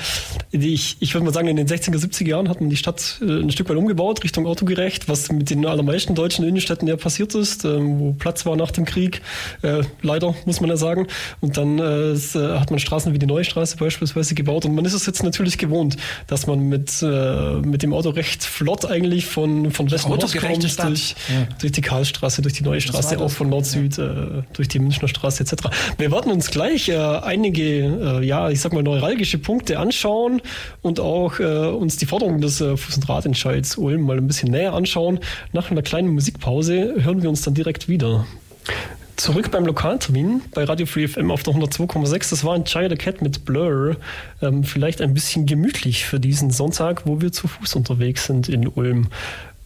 [0.51, 3.41] ich, ich würde mal sagen, in den 60er, 70er Jahren hat man die Stadt äh,
[3.41, 7.65] ein Stück weit umgebaut, Richtung autogerecht, was mit den allermeisten deutschen Innenstädten ja passiert ist,
[7.65, 9.23] äh, wo Platz war nach dem Krieg.
[9.63, 11.07] Äh, leider, muss man ja sagen.
[11.41, 14.65] Und dann äh, äh, hat man Straßen wie die Neue Straße beispielsweise gebaut.
[14.65, 15.97] Und man ist es jetzt natürlich gewohnt,
[16.27, 21.15] dass man mit, äh, mit dem Auto recht flott eigentlich von, von Westen rauskommt, durch,
[21.29, 21.49] ja.
[21.61, 24.05] durch die Karlstraße, durch die Neue Straße, auch von Nord-Süd, ja.
[24.05, 25.69] äh, durch die München Münchner Straße etc.
[25.99, 30.41] Wir werden uns gleich äh, einige, äh, ja, ich sag mal, neuralgische Punkte anschauen
[30.83, 34.51] und auch äh, uns die Forderungen des äh, Fuß- und Radentscheids Ulm mal ein bisschen
[34.51, 35.21] näher anschauen.
[35.53, 38.27] Nach einer kleinen Musikpause hören wir uns dann direkt wieder.
[39.17, 42.31] Zurück beim Lokaltermin bei Radio Free FM auf der 102,6.
[42.31, 43.97] Das war ein Child Cat mit Blur.
[44.41, 48.67] Ähm, vielleicht ein bisschen gemütlich für diesen Sonntag, wo wir zu Fuß unterwegs sind in
[48.67, 49.09] Ulm.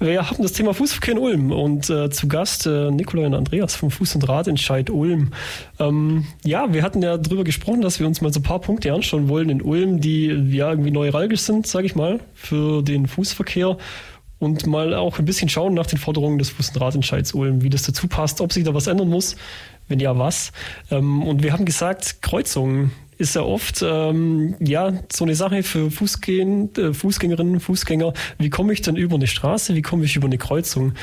[0.00, 3.76] Wir haben das Thema Fußverkehr in Ulm und äh, zu Gast äh, Nikolai und Andreas
[3.76, 5.30] vom Fuß- und Radentscheid Ulm.
[5.78, 8.92] Ähm, ja, wir hatten ja darüber gesprochen, dass wir uns mal so ein paar Punkte
[8.92, 13.78] anschauen wollen in Ulm, die ja irgendwie neuralgisch sind, sage ich mal, für den Fußverkehr
[14.40, 17.70] und mal auch ein bisschen schauen nach den Forderungen des Fuß- und Radentscheids Ulm, wie
[17.70, 19.36] das dazu passt, ob sich da was ändern muss,
[19.88, 20.52] wenn ja, was.
[20.90, 25.90] Ähm, und wir haben gesagt, Kreuzungen ist ja oft ähm, ja so eine Sache für
[25.90, 28.12] Fußgehen, äh, Fußgängerinnen, Fußgänger.
[28.38, 29.74] Wie komme ich denn über eine Straße?
[29.74, 30.94] Wie komme ich über eine Kreuzung?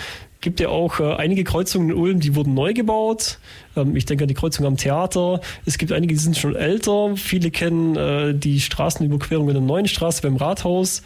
[0.41, 3.39] Gibt ja auch äh, einige Kreuzungen in Ulm, die wurden neu gebaut.
[3.75, 5.41] Ähm, ich denke an die Kreuzung am Theater.
[5.65, 7.15] Es gibt einige, die sind schon älter.
[7.15, 11.03] Viele kennen äh, die Straßenüberquerung in der neuen Straße beim Rathaus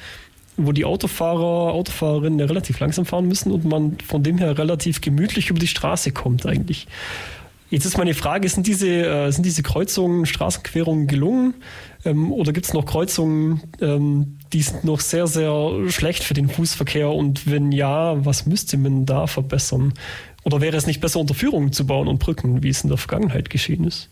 [0.57, 5.01] wo die Autofahrer, Autofahrerinnen ja relativ langsam fahren müssen und man von dem her relativ
[5.01, 6.87] gemütlich über die Straße kommt eigentlich.
[7.69, 11.55] Jetzt ist meine Frage, sind diese, äh, sind diese Kreuzungen, Straßenquerungen gelungen?
[12.03, 16.47] Ähm, oder gibt es noch Kreuzungen, ähm, die sind noch sehr, sehr schlecht für den
[16.47, 17.09] Fußverkehr?
[17.09, 19.93] Und wenn ja, was müsste man da verbessern?
[20.43, 23.49] Oder wäre es nicht besser, Unterführungen zu bauen und Brücken, wie es in der Vergangenheit
[23.49, 24.09] geschehen ist?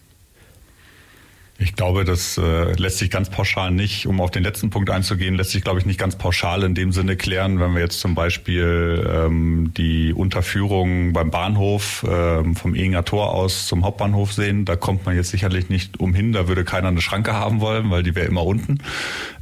[1.63, 5.35] Ich glaube, das äh, lässt sich ganz pauschal nicht, um auf den letzten Punkt einzugehen,
[5.35, 8.15] lässt sich, glaube ich, nicht ganz pauschal in dem Sinne klären, wenn wir jetzt zum
[8.15, 14.65] Beispiel ähm, die Unterführung beim Bahnhof ähm, vom Ehinger Tor aus zum Hauptbahnhof sehen.
[14.65, 18.03] Da kommt man jetzt sicherlich nicht umhin, da würde keiner eine Schranke haben wollen, weil
[18.03, 18.79] die wäre immer unten.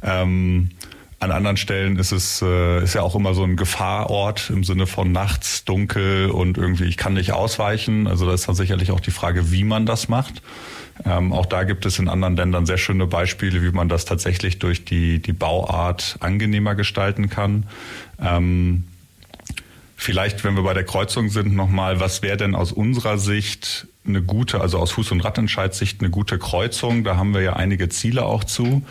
[0.00, 0.70] Ähm,
[1.22, 4.88] an anderen Stellen ist es äh, ist ja auch immer so ein Gefahrort im Sinne
[4.88, 8.08] von nachts dunkel und irgendwie ich kann nicht ausweichen.
[8.08, 10.42] Also da ist dann sicherlich auch die Frage, wie man das macht.
[11.04, 14.58] Ähm, auch da gibt es in anderen Ländern sehr schöne Beispiele, wie man das tatsächlich
[14.58, 17.66] durch die, die Bauart angenehmer gestalten kann.
[18.20, 18.84] Ähm,
[19.96, 24.22] vielleicht, wenn wir bei der Kreuzung sind, nochmal, was wäre denn aus unserer Sicht eine
[24.22, 27.04] gute, also aus Fuß- und Radentscheidsicht eine gute Kreuzung?
[27.04, 28.82] Da haben wir ja einige Ziele auch zu.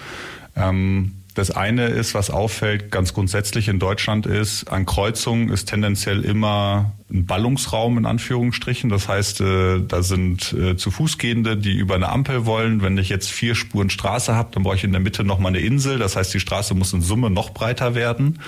[0.56, 6.24] Ähm, das eine ist, was auffällt, ganz grundsätzlich in Deutschland ist, an Kreuzungen ist tendenziell
[6.24, 8.90] immer Ballungsraum in Anführungsstrichen.
[8.90, 12.82] Das heißt, äh, da sind äh, zu Fußgehende, die über eine Ampel wollen.
[12.82, 15.60] Wenn ich jetzt vier Spuren Straße habe, dann brauche ich in der Mitte nochmal eine
[15.60, 16.00] Insel.
[16.00, 18.40] Das heißt, die Straße muss in Summe noch breiter werden.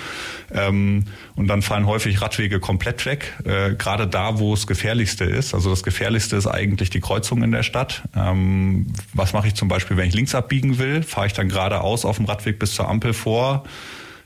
[0.52, 3.34] Ähm, und dann fallen häufig Radwege komplett weg.
[3.44, 5.54] Äh, gerade da, wo es gefährlichste ist.
[5.54, 8.04] Also das Gefährlichste ist eigentlich die Kreuzung in der Stadt.
[8.16, 11.04] Ähm, was mache ich zum Beispiel, wenn ich links abbiegen will?
[11.04, 13.66] Fahre ich dann geradeaus auf dem Radweg bis zur Ampel vor?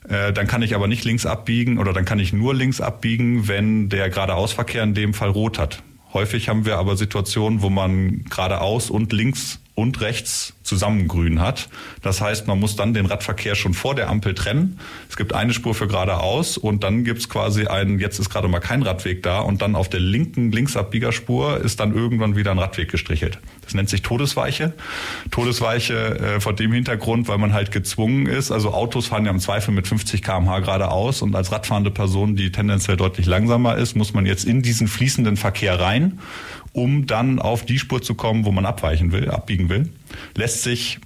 [0.07, 3.47] Äh, dann kann ich aber nicht links abbiegen oder dann kann ich nur links abbiegen,
[3.47, 5.83] wenn der geradeausverkehr in dem Fall rot hat.
[6.13, 11.69] Häufig haben wir aber Situationen, wo man geradeaus und links und rechts zusammen grün hat.
[12.01, 14.79] Das heißt, man muss dann den Radverkehr schon vor der Ampel trennen.
[15.07, 18.59] Es gibt eine Spur für geradeaus und dann gibt's quasi einen, jetzt ist gerade mal
[18.59, 22.89] kein Radweg da und dann auf der linken Linksabbiegerspur ist dann irgendwann wieder ein Radweg
[22.89, 23.37] gestrichelt.
[23.63, 24.73] Das nennt sich Todesweiche.
[25.29, 28.49] Todesweiche äh, vor dem Hintergrund, weil man halt gezwungen ist.
[28.51, 32.51] Also Autos fahren ja im Zweifel mit 50 km/h geradeaus und als radfahrende Person, die
[32.51, 36.17] tendenziell deutlich langsamer ist, muss man jetzt in diesen fließenden Verkehr rein
[36.77, 39.89] um dann auf die Spur zu kommen, wo man abweichen will, abbiegen will.
[40.35, 40.99] Lässt sich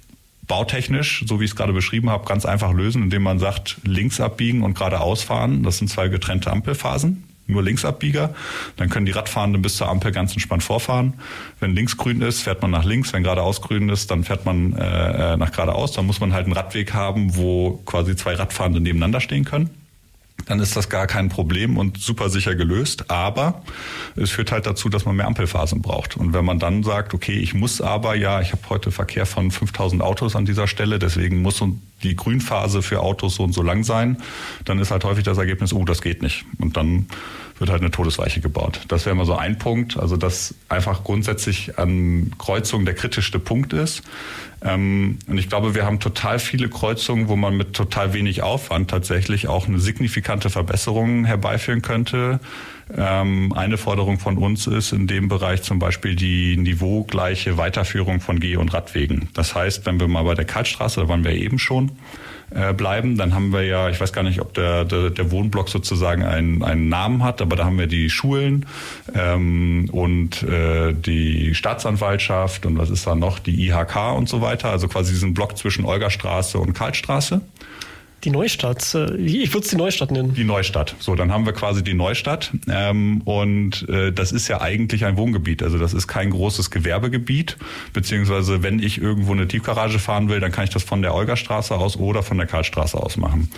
[0.46, 4.20] bautechnisch, so wie ich es gerade beschrieben habe, ganz einfach lösen, indem man sagt, links
[4.20, 5.62] abbiegen und geradeaus fahren.
[5.62, 7.24] Das sind zwei getrennte Ampelphasen.
[7.46, 8.34] Nur Linksabbieger.
[8.76, 11.14] Dann können die Radfahrenden bis zur Ampel ganz entspannt vorfahren.
[11.58, 13.12] Wenn links grün ist, fährt man nach links.
[13.14, 15.92] Wenn geradeaus grün ist, dann fährt man äh, nach geradeaus.
[15.92, 19.81] Dann muss man halt einen Radweg haben, wo quasi zwei Radfahrende nebeneinander stehen können
[20.46, 23.10] dann ist das gar kein Problem und super sicher gelöst.
[23.10, 23.62] Aber
[24.16, 26.16] es führt halt dazu, dass man mehr Ampelphasen braucht.
[26.16, 29.50] Und wenn man dann sagt, okay, ich muss aber, ja, ich habe heute Verkehr von
[29.50, 31.60] 5000 Autos an dieser Stelle, deswegen muss
[32.02, 34.18] die Grünphase für Autos so und so lang sein,
[34.64, 36.44] dann ist halt häufig das Ergebnis, oh, das geht nicht.
[36.58, 37.06] Und dann
[37.58, 38.80] wird halt eine Todesweiche gebaut.
[38.88, 43.72] Das wäre mal so ein Punkt, also dass einfach grundsätzlich an Kreuzungen der kritischste Punkt
[43.72, 44.02] ist.
[44.64, 48.90] Ähm, und ich glaube, wir haben total viele Kreuzungen, wo man mit total wenig Aufwand
[48.90, 52.40] tatsächlich auch eine signifikante Verbesserung herbeiführen könnte.
[52.96, 58.38] Ähm, eine Forderung von uns ist in dem Bereich zum Beispiel die niveaugleiche Weiterführung von
[58.38, 59.28] Geh- und Radwegen.
[59.34, 61.92] Das heißt, wenn wir mal bei der Kaltstraße, da waren wir eben schon,
[62.54, 63.16] äh, bleiben.
[63.16, 66.62] Dann haben wir ja, ich weiß gar nicht, ob der, der, der Wohnblock sozusagen einen,
[66.62, 68.66] einen Namen hat, aber da haben wir die Schulen
[69.14, 74.68] ähm, und äh, die Staatsanwaltschaft und was ist da noch, die IHK und so weiter.
[74.68, 77.40] Also quasi diesen Block zwischen Olgastraße und Karlstraße.
[78.24, 80.34] Die Neustadt, äh, ich würde es die Neustadt nennen.
[80.34, 80.94] Die Neustadt.
[81.00, 82.52] So, dann haben wir quasi die Neustadt.
[82.68, 85.62] Ähm, und äh, das ist ja eigentlich ein Wohngebiet.
[85.62, 87.56] Also das ist kein großes Gewerbegebiet.
[87.92, 91.74] Beziehungsweise wenn ich irgendwo eine Tiefgarage fahren will, dann kann ich das von der Olgastraße
[91.74, 93.50] aus oder von der Karlstraße aus machen.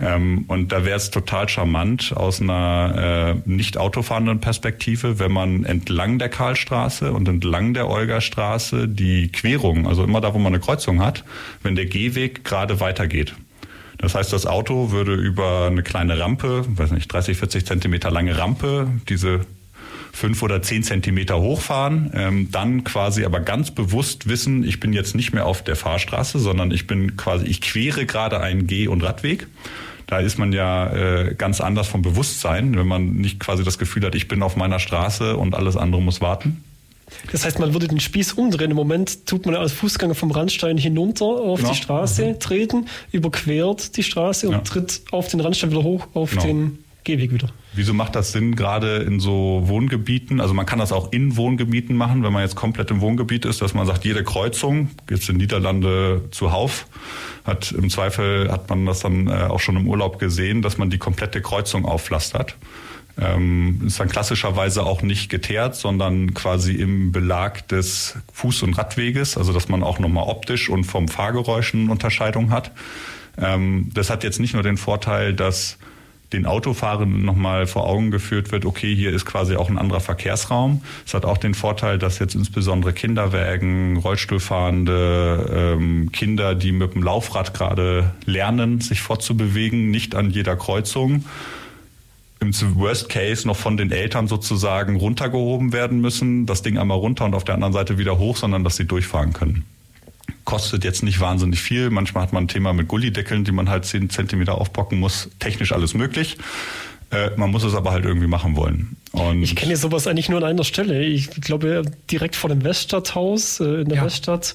[0.00, 5.64] Ähm, und da wäre es total charmant aus einer äh, nicht autofahrenden Perspektive, wenn man
[5.64, 10.60] entlang der Karlstraße und entlang der Olgastraße die Querung, also immer da, wo man eine
[10.60, 11.24] Kreuzung hat,
[11.62, 13.34] wenn der Gehweg gerade weitergeht.
[13.98, 18.38] Das heißt, das Auto würde über eine kleine Rampe, weiß nicht, 30, 40 Zentimeter lange
[18.38, 19.40] Rampe, diese
[20.12, 25.14] fünf oder zehn Zentimeter hochfahren, ähm, dann quasi aber ganz bewusst wissen, ich bin jetzt
[25.14, 29.02] nicht mehr auf der Fahrstraße, sondern ich bin quasi, ich quere gerade einen Geh- und
[29.02, 29.46] Radweg.
[30.06, 34.06] Da ist man ja äh, ganz anders vom Bewusstsein, wenn man nicht quasi das Gefühl
[34.06, 36.64] hat, ich bin auf meiner Straße und alles andere muss warten.
[37.32, 38.70] Das heißt, man würde den Spieß umdrehen.
[38.70, 41.70] Im Moment tut man als Fußgänger vom Randstein hinunter auf Genau.
[41.72, 42.40] die Straße Mhm.
[42.40, 44.60] treten, überquert die Straße und Ja.
[44.60, 46.42] tritt auf den Randstein wieder hoch auf Genau.
[46.44, 47.48] den Gehweg wieder.
[47.72, 50.40] Wieso macht das Sinn, gerade in so Wohngebieten?
[50.40, 53.62] Also man kann das auch in Wohngebieten machen, wenn man jetzt komplett im Wohngebiet ist,
[53.62, 56.86] dass man sagt, jede Kreuzung, jetzt in Niederlande zuhauf,
[57.44, 60.90] hat im Zweifel hat man das dann äh, auch schon im Urlaub gesehen, dass man
[60.90, 62.56] die komplette Kreuzung aufpflastert.
[63.20, 69.36] Ähm, ist dann klassischerweise auch nicht geteert, sondern quasi im Belag des Fuß- und Radweges,
[69.36, 72.70] also dass man auch nochmal optisch und vom Fahrgeräusch eine Unterscheidung hat.
[73.36, 75.78] Ähm, das hat jetzt nicht nur den Vorteil, dass
[76.32, 80.82] den Autofahrenden nochmal vor Augen geführt wird, okay, hier ist quasi auch ein anderer Verkehrsraum.
[81.06, 87.02] Es hat auch den Vorteil, dass jetzt insbesondere Kinderwägen, Rollstuhlfahrende, ähm, Kinder, die mit dem
[87.02, 91.24] Laufrad gerade lernen, sich fortzubewegen, nicht an jeder Kreuzung
[92.40, 97.24] im Worst Case noch von den Eltern sozusagen runtergehoben werden müssen, das Ding einmal runter
[97.24, 99.64] und auf der anderen Seite wieder hoch, sondern dass sie durchfahren können.
[100.44, 101.90] Kostet jetzt nicht wahnsinnig viel.
[101.90, 105.28] Manchmal hat man ein Thema mit Gullideckeln, die man halt 10 Zentimeter aufbocken muss.
[105.38, 106.38] Technisch alles möglich.
[107.10, 108.96] Äh, man muss es aber halt irgendwie machen wollen.
[109.12, 111.02] Und Ich kenne sowas eigentlich nur an einer Stelle.
[111.02, 114.54] Ich glaube, direkt vor dem Weststadthaus äh, in der Ja, Weststadt.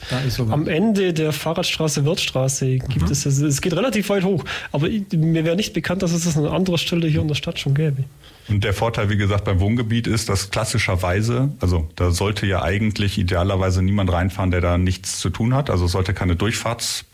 [0.50, 4.46] Am Ende der Fahrradstraße Wirtstraße gibt es, also es geht relativ weit hoch.
[4.72, 7.28] Aber ich, mir wäre nicht bekannt, dass es das an einer anderen Stelle hier in
[7.28, 8.04] der Stadt schon gäbe.
[8.50, 13.18] Und der Vorteil, wie gesagt, beim Wohngebiet ist, dass klassischerweise, also da sollte ja eigentlich
[13.18, 15.70] idealerweise niemand reinfahren, der da nichts zu tun hat.
[15.70, 16.36] Also es sollte keine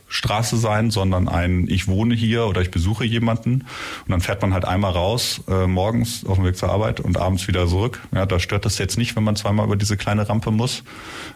[0.09, 3.53] Durchfahrtsstraße sein, sondern ein Ich wohne hier oder ich besuche jemanden.
[3.53, 7.17] Und dann fährt man halt einmal raus, äh, morgens auf dem Weg zur Arbeit und
[7.17, 8.01] abends wieder zurück.
[8.13, 10.83] Ja, da stört das jetzt nicht, wenn man zweimal über diese kleine Rampe muss.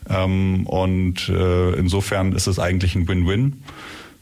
[0.09, 3.63] Ähm, und äh, insofern ist es eigentlich ein Win-Win,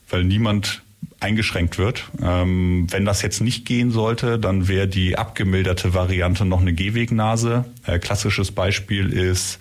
[0.10, 0.84] weil niemand
[1.20, 2.10] eingeschränkt wird.
[2.22, 7.66] Ähm, wenn das jetzt nicht gehen sollte, dann wäre die abgemilderte Variante noch eine Gehwegnase.
[7.86, 9.60] Äh, klassisches Beispiel ist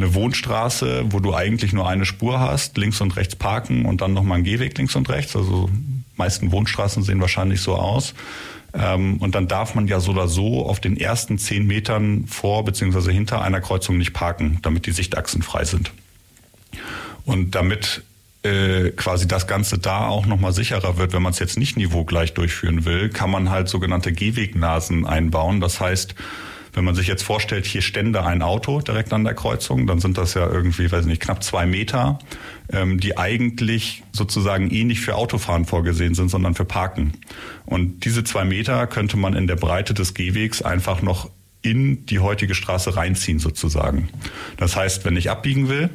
[0.00, 4.12] eine Wohnstraße, wo du eigentlich nur eine Spur hast, links und rechts parken und dann
[4.12, 5.36] nochmal ein Gehweg links und rechts.
[5.36, 5.68] Also
[6.16, 8.14] meisten Wohnstraßen sehen wahrscheinlich so aus.
[8.72, 12.64] Ähm, und dann darf man ja so oder so auf den ersten zehn Metern vor
[12.64, 13.12] bzw.
[13.12, 15.92] hinter einer Kreuzung nicht parken, damit die Sichtachsen frei sind.
[17.24, 18.02] Und damit
[18.42, 22.32] äh, quasi das Ganze da auch nochmal sicherer wird, wenn man es jetzt nicht niveaugleich
[22.32, 25.60] durchführen will, kann man halt sogenannte Gehwegnasen einbauen.
[25.60, 26.14] Das heißt,
[26.72, 30.18] wenn man sich jetzt vorstellt, hier stände ein Auto direkt an der Kreuzung, dann sind
[30.18, 32.18] das ja irgendwie, weiß nicht, knapp zwei Meter,
[32.72, 37.12] ähm, die eigentlich sozusagen eh nicht für Autofahren vorgesehen sind, sondern für Parken.
[37.66, 41.30] Und diese zwei Meter könnte man in der Breite des Gehwegs einfach noch
[41.62, 44.08] in die heutige Straße reinziehen sozusagen.
[44.56, 45.90] Das heißt, wenn ich abbiegen will,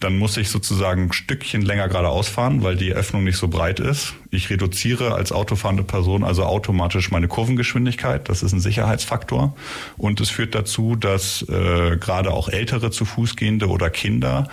[0.00, 3.80] dann muss ich sozusagen ein Stückchen länger geradeaus fahren, weil die Öffnung nicht so breit
[3.80, 4.14] ist.
[4.30, 8.28] Ich reduziere als autofahrende Person also automatisch meine Kurvengeschwindigkeit.
[8.28, 9.56] Das ist ein Sicherheitsfaktor.
[9.96, 14.48] Und es führt dazu, dass äh, gerade auch ältere zu Fuß gehende oder Kinder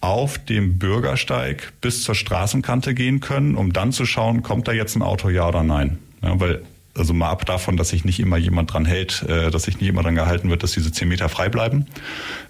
[0.00, 4.94] auf dem Bürgersteig bis zur Straßenkante gehen können, um dann zu schauen, kommt da jetzt
[4.94, 5.98] ein Auto, ja oder nein.
[6.22, 6.62] Ja, weil
[6.96, 9.88] also mal ab davon, dass sich nicht immer jemand dran hält, äh, dass sich nicht
[9.88, 11.86] immer dran gehalten wird, dass diese 10 Meter frei bleiben.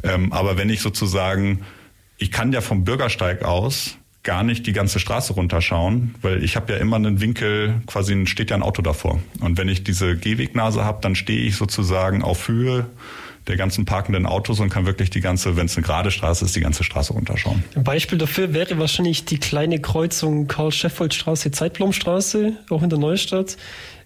[0.03, 1.61] Ähm, aber wenn ich sozusagen
[2.19, 6.73] ich kann ja vom Bürgersteig aus gar nicht die ganze Straße runterschauen, weil ich habe
[6.73, 9.21] ja immer einen Winkel, quasi steht ja ein Auto davor.
[9.41, 12.87] Und wenn ich diese Gehwegnase habe, dann stehe ich sozusagen auf Höhe
[13.47, 16.57] der ganzen parkenden Autos und kann wirklich die ganze, wenn es eine gerade Straße ist,
[16.57, 17.63] die ganze Straße runterschauen.
[17.77, 23.57] Ein Beispiel dafür wäre wahrscheinlich die kleine Kreuzung Karl-Scheffold-Straße, Zeitblomstraße, auch in der Neustadt,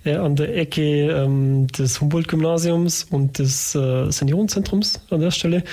[0.05, 5.65] äh, an der Ecke ähm, des Humboldt-Gymnasiums und des äh, Seniorenzentrums an der Stelle.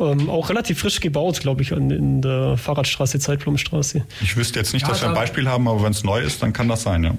[0.00, 4.04] Ähm, auch relativ frisch gebaut, glaube ich, an, in der Fahrradstraße, Zeitblomstraße.
[4.20, 6.20] Ich wüsste jetzt nicht, Ja, dass wir ein da- Beispiel haben, aber wenn es neu
[6.20, 7.14] ist, dann kann das sein, ja.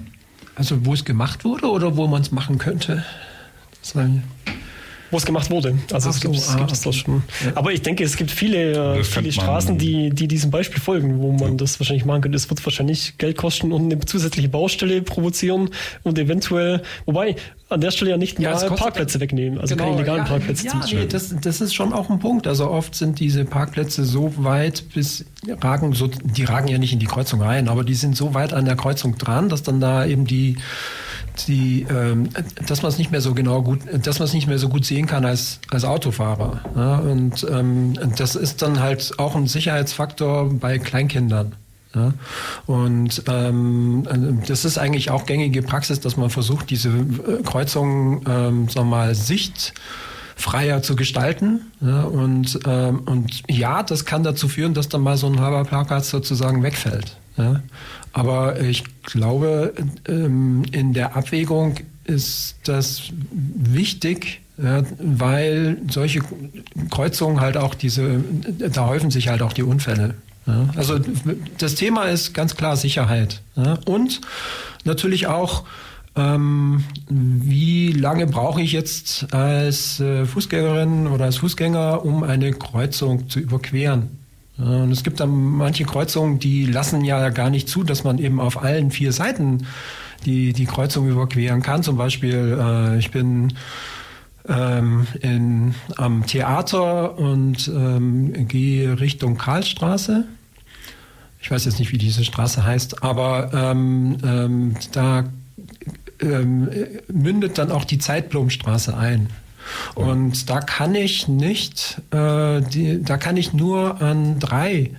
[0.56, 3.04] Also wo es gemacht wurde oder wo man es machen könnte?
[3.80, 4.08] Das war-
[5.10, 5.78] Wo es gemacht wurde.
[5.92, 6.92] Also Ach es gibt so, es ah, gibt okay.
[6.92, 7.22] schon.
[7.54, 11.32] Aber ich denke, es gibt viele, äh, viele Straßen, die, die diesem Beispiel folgen, wo
[11.32, 12.36] man das wahrscheinlich machen könnte.
[12.36, 15.70] Es wird wahrscheinlich Geld kosten und eine zusätzliche Baustelle provozieren
[16.02, 17.36] und eventuell, wobei
[17.68, 20.70] an der Stelle ja nicht Ja, mal Parkplätze wegnehmen, also keine illegalen ja, Parkplätze ja,
[20.70, 21.00] zum Beispiel.
[21.00, 22.46] nee, das, das ist schon auch ein Punkt.
[22.46, 27.00] Also oft sind diese Parkplätze so weit bis ragen, so, die ragen ja nicht in
[27.00, 30.06] die Kreuzung rein, aber die sind so weit an der Kreuzung dran, dass dann da
[30.06, 30.56] eben die,
[31.46, 32.28] die ähm,
[32.66, 34.84] dass man es nicht mehr so genau gut, dass man es nicht mehr so gut
[34.84, 36.60] sehen kann als, als Autofahrer.
[36.74, 41.54] Ja, und ähm, das ist dann halt auch ein Sicherheitsfaktor bei Kleinkindern.
[41.96, 42.12] Ja?
[42.66, 44.04] Und ähm,
[44.46, 48.96] das ist eigentlich auch gängige Praxis, dass man versucht, diese äh, Kreuzungen, ähm, sagen wir
[48.96, 51.72] mal, sichtfreier zu gestalten.
[51.80, 52.02] Ja?
[52.02, 56.10] Und, ähm, und ja, das kann dazu führen, dass dann mal so ein halber Parkplatz
[56.10, 57.16] sozusagen wegfällt.
[57.36, 57.62] Ja?
[58.16, 59.74] Aber ich glaube,
[60.08, 61.74] ähm, in der Abwägung
[62.04, 66.22] ist das wichtig, weil solche
[66.90, 68.24] Kreuzungen halt auch diese,
[68.72, 70.14] da häufen sich halt auch die Unfälle.
[70.76, 70.98] Also
[71.58, 73.42] das Thema ist ganz klar Sicherheit.
[73.84, 74.22] Und
[74.84, 75.64] natürlich auch,
[76.14, 83.28] ähm, wie lange brauche ich jetzt als äh, Fußgängerin oder als Fußgänger, um eine Kreuzung
[83.28, 84.08] zu überqueren?
[84.58, 88.40] Und es gibt dann manche Kreuzungen, die lassen ja gar nicht zu, dass man eben
[88.40, 89.66] auf allen vier Seiten
[90.24, 91.82] die, die Kreuzung überqueren kann.
[91.82, 93.52] Zum Beispiel, äh, ich bin
[94.48, 100.24] ähm, in, am Theater und ähm, gehe Richtung Karlstraße.
[101.40, 105.24] Ich weiß jetzt nicht, wie diese Straße heißt, aber ähm, ähm da
[106.20, 106.68] ähm,
[107.12, 109.28] mündet dann auch die Zeitblomstraße ein.
[109.94, 114.90] Und da kann ich nicht, äh, die, da kann ich nur an drei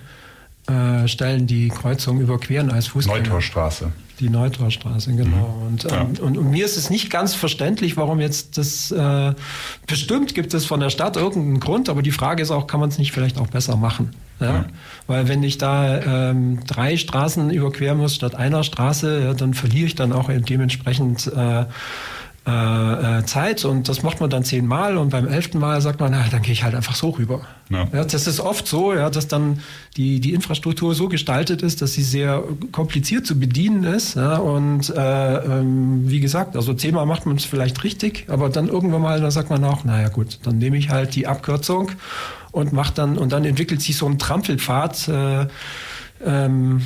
[0.68, 3.20] äh, Stellen die Kreuzung überqueren als Fußgänger.
[3.20, 3.90] Neutorstraße.
[4.20, 5.60] Die Neutorstraße, genau.
[5.60, 5.66] Mhm.
[5.66, 6.00] Und, ähm, ja.
[6.26, 9.34] und, und, mir ist es nicht ganz verständlich, warum jetzt das, äh,
[9.86, 12.88] bestimmt gibt es von der Stadt irgendeinen Grund, aber die Frage ist auch, kann man
[12.88, 14.10] es nicht vielleicht auch besser machen?
[14.40, 14.46] Ja?
[14.46, 14.64] ja.
[15.06, 19.86] Weil wenn ich da ähm, drei Straßen überqueren muss statt einer Straße, ja, dann verliere
[19.86, 21.64] ich dann auch dementsprechend äh,
[22.48, 26.12] äh, äh, Zeit und das macht man dann zehnmal und beim elften Mal sagt man,
[26.12, 27.42] na, dann gehe ich halt einfach so rüber.
[27.68, 27.86] Ja.
[27.92, 28.04] ja.
[28.04, 29.60] das ist oft so, ja, dass dann
[29.98, 34.14] die, die Infrastruktur so gestaltet ist, dass sie sehr kompliziert zu bedienen ist.
[34.14, 38.68] Ja, und äh, ähm, wie gesagt, also zehnmal macht man es vielleicht richtig, aber dann
[38.68, 41.90] irgendwann mal, da sagt man auch, naja gut, dann nehme ich halt die Abkürzung
[42.50, 45.08] und mache dann, und dann entwickelt sich so ein Trampelpfad.
[45.08, 45.46] Äh,
[46.24, 46.80] ähm,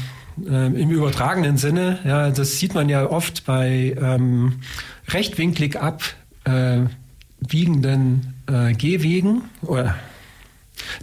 [0.48, 1.98] äh, im übertragenen Sinne.
[2.04, 4.60] Ja, das sieht man ja oft bei ähm,
[5.08, 9.96] rechtwinklig abbiegenden äh, äh, Gehwegen, oder,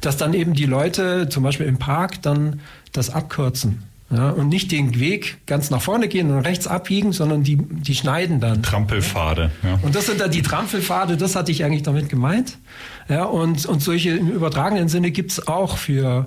[0.01, 2.59] dass dann eben die Leute zum Beispiel im Park dann
[2.91, 3.83] das abkürzen.
[4.11, 7.93] Ja, und nicht den Weg ganz nach vorne gehen und rechts abbiegen, sondern die, die
[7.93, 8.63] schneiden dann.
[8.63, 9.51] Trampelpfade.
[9.61, 9.77] Ja.
[9.83, 12.57] Und das sind dann die Trampelpfade, das hatte ich eigentlich damit gemeint.
[13.07, 16.25] Ja, und, und solche im übertragenen Sinne gibt's auch für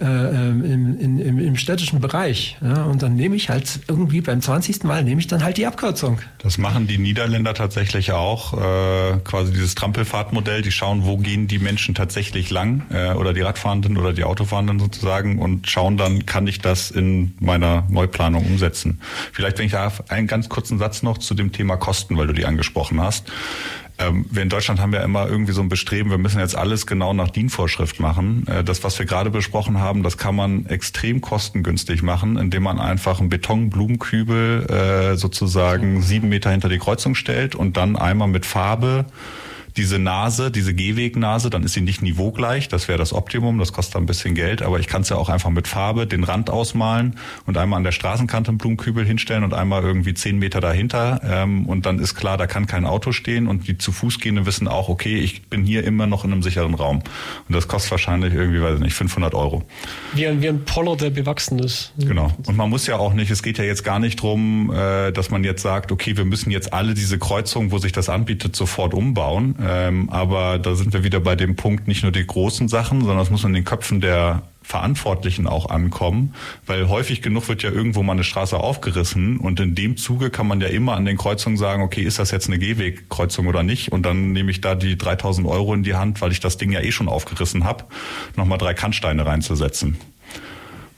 [0.00, 2.56] äh, ähm, im, im, im, städtischen Bereich.
[2.62, 4.84] Ja, und dann nehme ich halt irgendwie beim 20.
[4.84, 6.20] Mal nehme ich dann halt die Abkürzung.
[6.38, 10.62] Das machen die Niederländer tatsächlich auch, äh, quasi dieses Trampelfahrtmodell.
[10.62, 14.78] Die schauen, wo gehen die Menschen tatsächlich lang äh, oder die Radfahrenden oder die Autofahrenden
[14.78, 19.00] sozusagen und schauen dann, kann ich das in meiner Neuplanung umsetzen.
[19.32, 22.34] Vielleicht, wenn ich da einen ganz kurzen Satz noch zu dem Thema Kosten, weil du
[22.34, 23.32] die angesprochen hast.
[23.98, 26.86] Ähm, wir in Deutschland haben ja immer irgendwie so ein Bestreben, wir müssen jetzt alles
[26.86, 28.46] genau nach DIN-Vorschrift machen.
[28.46, 32.78] Äh, das, was wir gerade besprochen haben, das kann man extrem kostengünstig machen, indem man
[32.78, 38.46] einfach einen Betonblumenkübel äh, sozusagen sieben Meter hinter die Kreuzung stellt und dann einmal mit
[38.46, 39.06] Farbe
[39.78, 43.96] diese Nase, diese Gehwegnase, dann ist sie nicht niveaugleich, das wäre das Optimum, das kostet
[43.96, 47.16] ein bisschen Geld, aber ich kann es ja auch einfach mit Farbe den Rand ausmalen
[47.46, 51.66] und einmal an der Straßenkante einen Blumenkübel hinstellen und einmal irgendwie zehn Meter dahinter ähm,
[51.66, 54.66] und dann ist klar, da kann kein Auto stehen und die zu Fuß gehenden wissen
[54.66, 57.02] auch, okay, ich bin hier immer noch in einem sicheren Raum
[57.48, 59.62] und das kostet wahrscheinlich irgendwie, weiß ich nicht, 500 Euro.
[60.12, 61.92] Wie ein, wie ein Poller, der bewachsen ist.
[61.98, 62.32] Genau.
[62.46, 65.30] Und man muss ja auch nicht, es geht ja jetzt gar nicht drum, äh, dass
[65.30, 68.92] man jetzt sagt, okay, wir müssen jetzt alle diese Kreuzungen, wo sich das anbietet, sofort
[68.92, 69.54] umbauen.
[69.68, 73.18] Ähm, aber da sind wir wieder bei dem Punkt, nicht nur die großen Sachen, sondern
[73.18, 76.34] es muss in den Köpfen der Verantwortlichen auch ankommen,
[76.66, 80.46] weil häufig genug wird ja irgendwo mal eine Straße aufgerissen und in dem Zuge kann
[80.46, 83.92] man ja immer an den Kreuzungen sagen, okay, ist das jetzt eine Gehwegkreuzung oder nicht?
[83.92, 86.70] Und dann nehme ich da die 3000 Euro in die Hand, weil ich das Ding
[86.70, 87.84] ja eh schon aufgerissen habe,
[88.36, 89.96] nochmal drei Kannsteine reinzusetzen.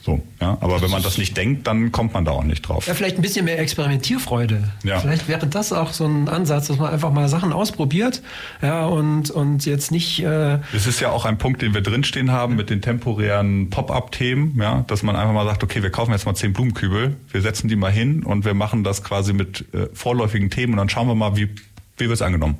[0.03, 0.57] So, ja.
[0.61, 2.87] Aber wenn man das nicht denkt, dann kommt man da auch nicht drauf.
[2.87, 4.65] Ja, vielleicht ein bisschen mehr Experimentierfreude.
[4.83, 4.99] Ja.
[4.99, 8.23] Vielleicht wäre das auch so ein Ansatz, dass man einfach mal Sachen ausprobiert,
[8.63, 10.23] ja, und, und jetzt nicht.
[10.23, 14.59] Äh es ist ja auch ein Punkt, den wir drinstehen haben mit den temporären Pop-up-Themen,
[14.59, 17.69] ja, dass man einfach mal sagt, okay, wir kaufen jetzt mal zehn Blumenkübel, wir setzen
[17.69, 21.09] die mal hin und wir machen das quasi mit äh, vorläufigen Themen und dann schauen
[21.09, 21.51] wir mal, wie,
[21.99, 22.57] wie wird es angenommen.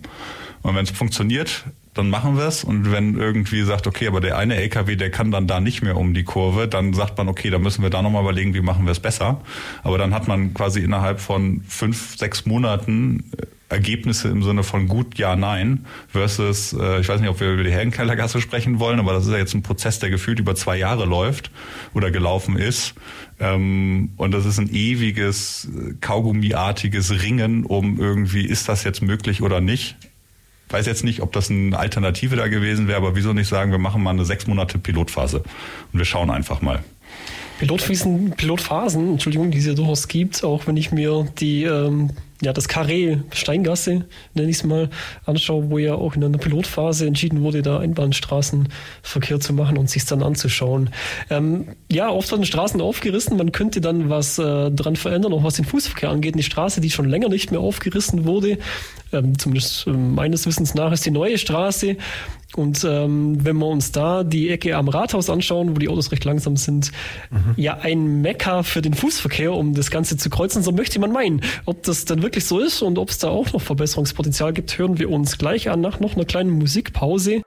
[0.63, 2.65] Und wenn es funktioniert, dann machen wir es.
[2.65, 5.97] Und wenn irgendwie sagt, okay, aber der eine LKW, der kann dann da nicht mehr
[5.97, 8.85] um die Kurve, dann sagt man, okay, dann müssen wir da nochmal überlegen, wie machen
[8.85, 9.41] wir es besser.
[9.83, 14.89] Aber dann hat man quasi innerhalb von fünf, sechs Monaten äh, Ergebnisse im Sinne von
[14.89, 18.99] gut, ja, nein, versus, äh, ich weiß nicht, ob wir über die Herrenkellergasse sprechen wollen,
[18.99, 21.53] aber das ist ja jetzt ein Prozess, der gefühlt über zwei Jahre läuft
[21.95, 22.95] oder gelaufen ist.
[23.39, 29.41] Ähm, und das ist ein ewiges, äh, kaugummiartiges Ringen um irgendwie, ist das jetzt möglich
[29.41, 29.97] oder nicht?
[30.73, 33.79] Weiß jetzt nicht, ob das eine Alternative da gewesen wäre, aber wieso nicht sagen, wir
[33.79, 35.39] machen mal eine sechs Monate Pilotphase
[35.93, 36.83] und wir schauen einfach mal.
[37.59, 42.11] Pilotphasen, Pilotphasen, Entschuldigung, die es ja durchaus gibt, auch wenn ich mir die ähm,
[42.43, 44.89] ja, das Karree Steingasse, nenne ich es mal,
[45.27, 50.07] anschaue, wo ja auch in einer Pilotphase entschieden wurde, da Einbahnstraßenverkehr zu machen und sich
[50.07, 50.91] dann anzuschauen.
[51.29, 55.57] Ähm, ja, oft werden Straßen aufgerissen, man könnte dann was äh, dran verändern, auch was
[55.57, 56.35] den Fußverkehr angeht.
[56.35, 58.59] Die Straße, die schon länger nicht mehr aufgerissen wurde,
[59.13, 61.97] ähm, zumindest äh, meines Wissens nach, ist die neue Straße.
[62.57, 66.25] Und ähm, wenn wir uns da die Ecke am Rathaus anschauen, wo die Autos recht
[66.25, 66.91] langsam sind,
[67.31, 67.55] mhm.
[67.57, 71.43] ja ein Mecker für den Fußverkehr, um das Ganze zu kreuzen, so möchte man meinen.
[71.65, 74.99] Ob das dann wirklich so ist und ob es da auch noch Verbesserungspotenzial gibt, hören
[74.99, 77.43] wir uns gleich an nach noch einer kleinen Musikpause.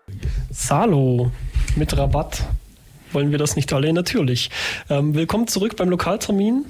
[0.52, 1.32] Salo
[1.76, 2.44] mit Rabatt.
[3.12, 3.92] Wollen wir das nicht alle?
[3.92, 4.50] Natürlich.
[4.90, 6.66] Ähm, willkommen zurück beim Lokaltermin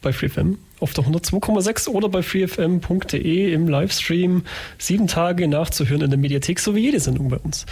[0.00, 4.42] bei FreeFM auf der 102,6 oder bei freefm.de im Livestream
[4.76, 7.64] sieben Tage nachzuhören in der Mediathek, so wie jede Sendung bei uns.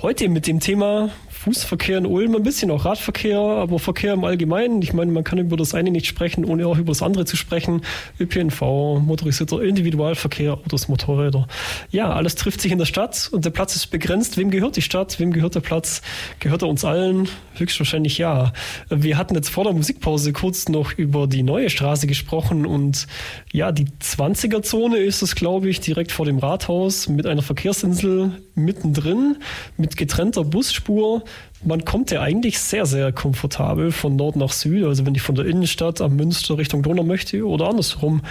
[0.00, 1.10] Heute mit dem Thema
[1.44, 4.80] Fußverkehr in Ulm, ein bisschen auch Radverkehr, aber Verkehr im Allgemeinen.
[4.80, 7.36] Ich meine, man kann über das eine nicht sprechen, ohne auch über das andere zu
[7.36, 7.82] sprechen.
[8.18, 8.62] ÖPNV,
[9.00, 11.46] motorisierter Individualverkehr, Autos, Motorräder.
[11.90, 14.38] Ja, alles trifft sich in der Stadt und der Platz ist begrenzt.
[14.38, 15.20] Wem gehört die Stadt?
[15.20, 16.00] Wem gehört der Platz?
[16.40, 17.28] Gehört er uns allen?
[17.56, 18.54] Höchstwahrscheinlich ja.
[18.88, 23.06] Wir hatten jetzt vor der Musikpause kurz noch über die neue Straße gesprochen und
[23.52, 29.36] ja, die 20er-Zone ist es, glaube ich, direkt vor dem Rathaus mit einer Verkehrsinsel mittendrin,
[29.76, 31.22] mit getrennter Busspur
[31.64, 34.84] man kommt ja eigentlich sehr, sehr komfortabel von Nord nach Süd.
[34.84, 38.22] Also wenn ich von der Innenstadt am Münster Richtung Donau möchte oder andersrum.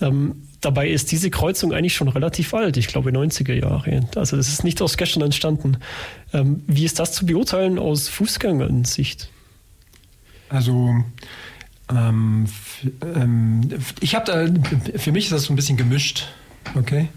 [0.00, 4.08] Ähm, dabei ist diese Kreuzung eigentlich schon relativ alt, ich glaube 90er Jahre.
[4.16, 5.76] Also das ist nicht aus gestern entstanden.
[6.32, 9.28] Ähm, wie ist das zu beurteilen aus Fußgängersicht?
[10.48, 10.96] Also
[11.90, 12.46] ähm,
[13.02, 13.60] ähm,
[14.00, 16.28] ich habe da, für mich ist das so ein bisschen gemischt.
[16.74, 17.08] Okay.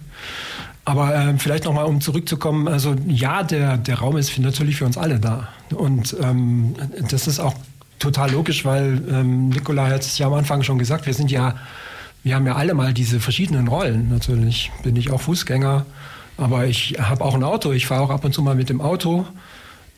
[0.87, 4.97] Aber äh, vielleicht nochmal, um zurückzukommen, also ja, der, der Raum ist natürlich für uns
[4.97, 5.49] alle da.
[5.75, 6.75] Und ähm,
[7.11, 7.55] das ist auch
[7.99, 11.55] total logisch, weil ähm, Nikolai hat es ja am Anfang schon gesagt, wir sind ja,
[12.23, 14.07] wir haben ja alle mal diese verschiedenen Rollen.
[14.09, 15.85] Natürlich bin ich auch Fußgänger,
[16.37, 18.79] aber ich habe auch ein Auto, ich fahre auch ab und zu mal mit dem
[18.79, 19.25] Auto.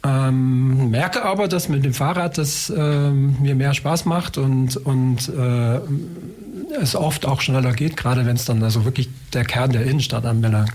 [0.04, 5.30] Ähm, merke aber, dass mit dem Fahrrad das ähm, mir mehr Spaß macht und, und
[5.30, 5.82] äh,
[6.72, 10.26] es oft auch schneller geht, gerade wenn es dann also wirklich der Kern der Innenstadt
[10.26, 10.74] anbelangt.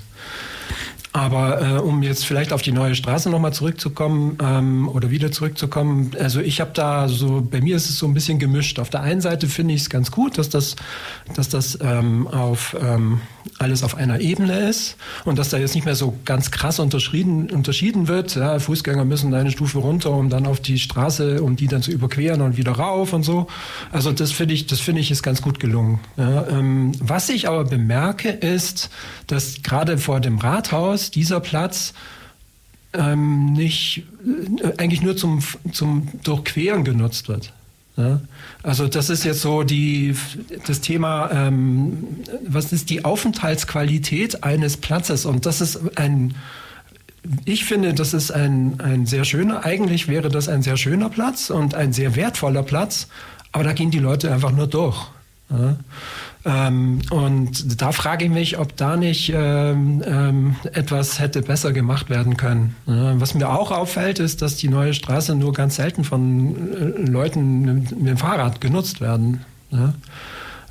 [1.15, 6.11] Aber äh, um jetzt vielleicht auf die neue Straße nochmal zurückzukommen ähm, oder wieder zurückzukommen,
[6.19, 8.81] also ich habe da so, bei mir ist es so ein bisschen gemischt.
[8.81, 10.75] Auf der einen Seite finde ich es ganz gut, dass das,
[11.37, 13.21] dass das ähm, auf ähm,
[13.59, 17.51] alles auf einer Ebene ist und dass da jetzt nicht mehr so ganz krass unterschieden,
[17.51, 18.35] unterschieden wird.
[18.35, 21.91] Ja, Fußgänger müssen eine Stufe runter, um dann auf die Straße, um die dann zu
[21.91, 23.47] überqueren und wieder rauf und so.
[23.93, 26.01] Also das finde ich, das finde ich ist ganz gut gelungen.
[26.17, 28.91] Ja, ähm, was ich aber bemerke, ist,
[29.27, 31.95] dass gerade vor dem Rathaus dieser Platz
[32.93, 34.05] ähm, nicht
[34.63, 35.43] äh, eigentlich nur zum,
[35.73, 37.53] zum Durchqueren genutzt wird.
[37.97, 38.21] Ja?
[38.63, 40.17] Also das ist jetzt so die,
[40.67, 45.27] das Thema, ähm, was ist die Aufenthaltsqualität eines Platzes?
[45.27, 46.35] Und das ist ein,
[47.45, 51.51] ich finde, das ist ein, ein sehr schöner, eigentlich wäre das ein sehr schöner Platz
[51.51, 53.09] und ein sehr wertvoller Platz,
[53.53, 55.07] aber da gehen die Leute einfach nur durch.
[55.51, 55.77] Ja?
[56.47, 62.11] Ähm, und da frage ich mich, ob da nicht ähm, ähm, etwas hätte besser gemacht
[62.11, 62.77] werden können.
[62.87, 67.63] Was mir auch auffällt, ist, dass die neue Straße nur ganz selten von äh, Leuten
[67.63, 69.45] mit, dem Fahrrad genutzt werden.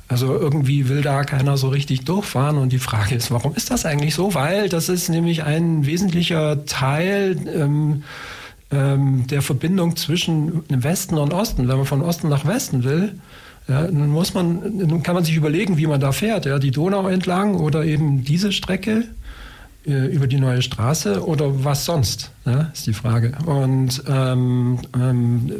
[0.08, 3.84] Also irgendwie will da keiner so richtig durchfahren und die Frage ist, warum ist das
[3.84, 4.34] eigentlich so?
[4.34, 8.04] Weil das ist nämlich ein wesentlicher Teil ähm,
[8.70, 11.68] ähm, der Verbindung zwischen Westen und Osten.
[11.68, 13.18] Wenn man von Osten nach Westen will,
[13.68, 16.44] ja, nun muss man, nun kann man sich überlegen, wie man da fährt.
[16.44, 19.04] Ja, die Donau entlang oder eben diese Strecke
[19.86, 23.32] äh, über die neue Straße oder was sonst, ja, ist die Frage.
[23.46, 25.52] Und ähm, ähm,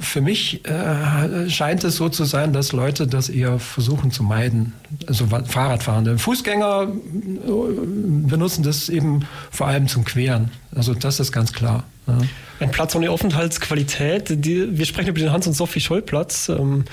[0.00, 4.72] für mich äh, scheint es so zu sein, dass Leute das eher versuchen zu meiden.
[5.06, 6.18] Also Fahrradfahrende.
[6.18, 10.50] Fußgänger äh, benutzen das eben vor allem zum Queren.
[10.74, 11.84] Also das ist ganz klar.
[12.06, 12.18] Ja.
[12.60, 14.44] Ein Platz ohne Aufenthaltsqualität.
[14.44, 16.48] Die, wir sprechen über den Hans- und Sophie-Scholl-Platz.
[16.48, 16.84] Ähm,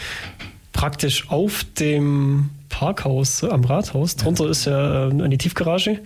[0.71, 4.15] praktisch auf dem Parkhaus am Rathaus.
[4.15, 4.49] Drunter ja.
[4.49, 5.99] ist ja äh, eine Tiefgarage.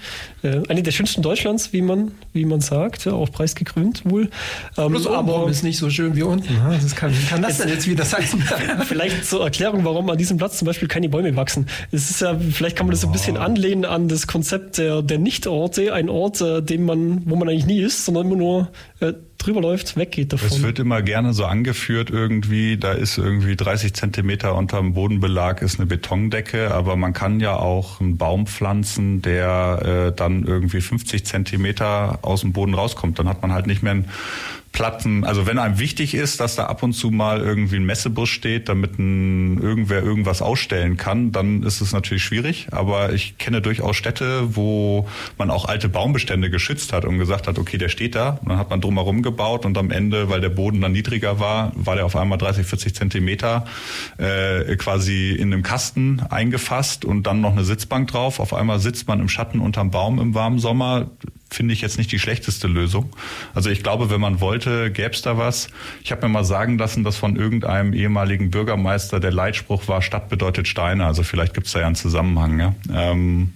[0.43, 3.07] Äh, eine der schönsten Deutschlands, wie man, wie man sagt.
[3.07, 4.29] Auch preisgekrönt wohl.
[4.77, 6.53] Ähm, Bloß aber ist nicht so schön wie unten.
[6.69, 8.25] Das kann, wie kann das denn jetzt wieder sein?
[8.85, 11.67] vielleicht zur Erklärung, warum an diesem Platz zum Beispiel keine Bäume wachsen.
[11.93, 15.01] Es ist ja, vielleicht kann man das so ein bisschen anlehnen an das Konzept der,
[15.01, 15.93] der Nichtorte.
[15.93, 18.67] Ein Ort, äh, dem man, wo man eigentlich nie ist, sondern immer nur
[18.99, 20.47] äh, drüber läuft, weggeht davon.
[20.47, 25.79] Es wird immer gerne so angeführt irgendwie, da ist irgendwie 30 Zentimeter unterm Bodenbelag ist
[25.79, 31.25] eine Betondecke, aber man kann ja auch einen Baum pflanzen, der äh, dann irgendwie 50
[31.25, 33.19] Zentimeter aus dem Boden rauskommt.
[33.19, 34.09] Dann hat man halt nicht mehr einen
[34.77, 38.29] Platten, also wenn einem wichtig ist, dass da ab und zu mal irgendwie ein Messebus
[38.29, 42.67] steht, damit ein, irgendwer irgendwas ausstellen kann, dann ist es natürlich schwierig.
[42.69, 47.57] Aber ich kenne durchaus Städte, wo man auch alte Baumbestände geschützt hat und gesagt hat,
[47.57, 48.37] okay, der steht da.
[48.39, 51.71] Und dann hat man drumherum gebaut und am Ende, weil der Boden dann niedriger war,
[51.73, 53.65] war der auf einmal 30, 40 Zentimeter
[54.19, 58.39] äh, quasi in einem Kasten eingefasst und dann noch eine Sitzbank drauf.
[58.39, 61.07] Auf einmal sitzt man im Schatten unterm Baum im warmen Sommer
[61.49, 63.09] finde ich jetzt nicht die schlechteste Lösung.
[63.53, 65.67] Also ich glaube, wenn man wollte, gäbe es da was.
[66.03, 70.29] Ich habe mir mal sagen lassen, dass von irgendeinem ehemaligen Bürgermeister der Leitspruch war, Stadt
[70.29, 71.05] bedeutet Steine.
[71.05, 72.59] Also vielleicht gibt es da ja einen Zusammenhang.
[72.59, 72.75] Ja?
[72.93, 73.53] Ähm,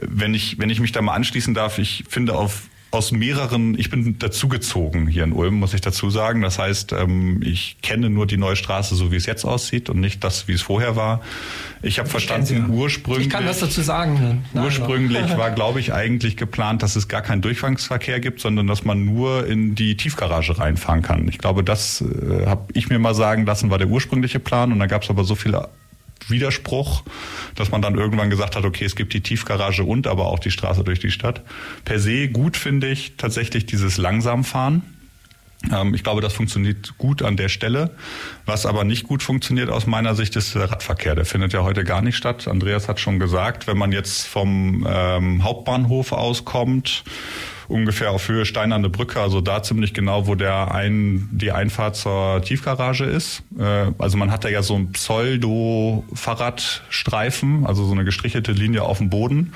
[0.00, 2.62] wenn ich, wenn ich mich da mal anschließen darf, ich finde auf
[2.94, 6.40] aus mehreren, ich bin dazugezogen hier in Ulm, muss ich dazu sagen.
[6.40, 10.00] Das heißt, ähm, ich kenne nur die neue Straße, so wie es jetzt aussieht und
[10.00, 11.20] nicht das, wie es vorher war.
[11.82, 13.26] Ich habe verstanden, ursprünglich.
[13.26, 14.44] Ich kann was dazu sagen.
[14.52, 18.84] Nein, ursprünglich war, glaube ich, eigentlich geplant, dass es gar keinen Durchfangsverkehr gibt, sondern dass
[18.84, 21.28] man nur in die Tiefgarage reinfahren kann.
[21.28, 24.72] Ich glaube, das äh, habe ich mir mal sagen lassen, war der ursprüngliche Plan.
[24.72, 25.68] Und da gab es aber so viele
[26.28, 27.02] Widerspruch,
[27.54, 30.50] dass man dann irgendwann gesagt hat, okay, es gibt die Tiefgarage und aber auch die
[30.50, 31.42] Straße durch die Stadt.
[31.84, 34.82] Per se gut finde ich tatsächlich dieses Langsamfahren.
[35.72, 37.90] Ähm, ich glaube, das funktioniert gut an der Stelle.
[38.46, 41.14] Was aber nicht gut funktioniert aus meiner Sicht ist der Radverkehr.
[41.14, 42.48] Der findet ja heute gar nicht statt.
[42.48, 47.04] Andreas hat schon gesagt, wenn man jetzt vom ähm, Hauptbahnhof auskommt,
[47.68, 52.42] ungefähr auf Höhe Steinerne Brücke, also da ziemlich genau, wo der ein, die Einfahrt zur
[52.42, 53.42] Tiefgarage ist.
[53.58, 58.98] Äh, also man hat da ja so einen Pseudo-Fahrradstreifen, also so eine gestrichelte Linie auf
[58.98, 59.52] dem Boden.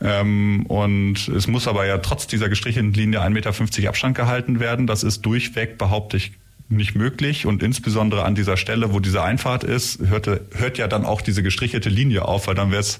[0.00, 3.54] Ähm, und es muss aber ja trotz dieser gestrichelten Linie 1,50 Meter
[3.88, 4.86] Abstand gehalten werden.
[4.86, 6.32] Das ist durchweg, behaupte ich,
[6.68, 11.04] nicht möglich und insbesondere an dieser Stelle, wo diese Einfahrt ist, hörte, hört ja dann
[11.04, 12.98] auch diese gestrichelte Linie auf, weil dann wäre es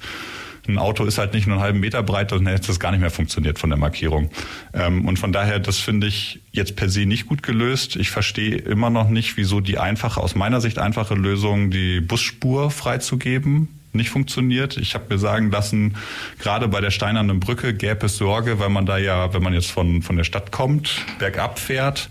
[0.69, 3.01] ein Auto ist halt nicht nur einen halben Meter breit, dann hätte das gar nicht
[3.01, 4.31] mehr funktioniert von der Markierung.
[4.73, 7.97] Ähm, und von daher, das finde ich jetzt per se nicht gut gelöst.
[7.97, 12.71] Ich verstehe immer noch nicht, wieso die einfache, aus meiner Sicht einfache Lösung, die Busspur
[12.71, 14.77] freizugeben, nicht funktioniert.
[14.77, 15.97] Ich habe mir sagen lassen,
[16.39, 19.71] gerade bei der steinernen Brücke gäbe es Sorge, weil man da ja, wenn man jetzt
[19.71, 22.11] von, von der Stadt kommt, bergab fährt,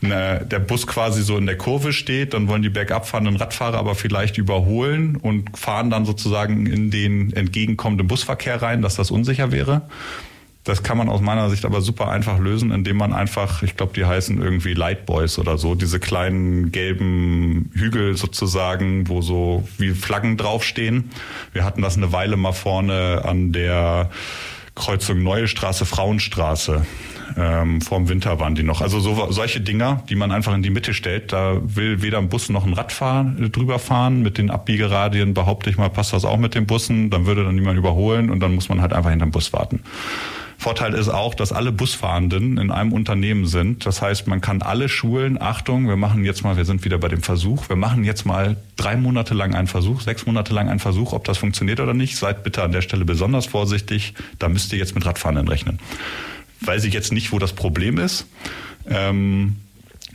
[0.00, 3.78] ne, der Bus quasi so in der Kurve steht, dann wollen die bergab fahrenden Radfahrer
[3.78, 9.52] aber vielleicht überholen und fahren dann sozusagen in den entgegenkommenden Busverkehr rein, dass das unsicher
[9.52, 9.82] wäre.
[10.64, 13.92] Das kann man aus meiner Sicht aber super einfach lösen, indem man einfach, ich glaube,
[13.94, 20.38] die heißen irgendwie Lightboys oder so, diese kleinen gelben Hügel sozusagen, wo so wie Flaggen
[20.38, 21.10] draufstehen.
[21.52, 24.10] Wir hatten das eine Weile mal vorne an der
[24.74, 26.84] Kreuzung Neue Straße, Frauenstraße.
[27.36, 28.80] Ähm, vorm Winter waren die noch.
[28.80, 31.32] Also so, solche Dinger, die man einfach in die Mitte stellt.
[31.32, 34.22] Da will weder ein Bus noch ein Radfahrer drüber fahren.
[34.22, 37.10] Mit den Abbiegeradien behaupte ich mal, passt das auch mit den Bussen.
[37.10, 39.80] Dann würde dann niemand überholen und dann muss man halt einfach hinterm Bus warten.
[40.64, 43.84] Vorteil ist auch, dass alle Busfahrenden in einem Unternehmen sind.
[43.84, 47.08] Das heißt, man kann alle Schulen, Achtung, wir machen jetzt mal, wir sind wieder bei
[47.08, 50.78] dem Versuch, wir machen jetzt mal drei Monate lang einen Versuch, sechs Monate lang einen
[50.78, 52.16] Versuch, ob das funktioniert oder nicht.
[52.16, 54.14] Seid bitte an der Stelle besonders vorsichtig.
[54.38, 55.80] Da müsst ihr jetzt mit Radfahrenden rechnen.
[56.62, 58.26] Weiß ich jetzt nicht, wo das Problem ist.
[58.88, 59.56] Ähm,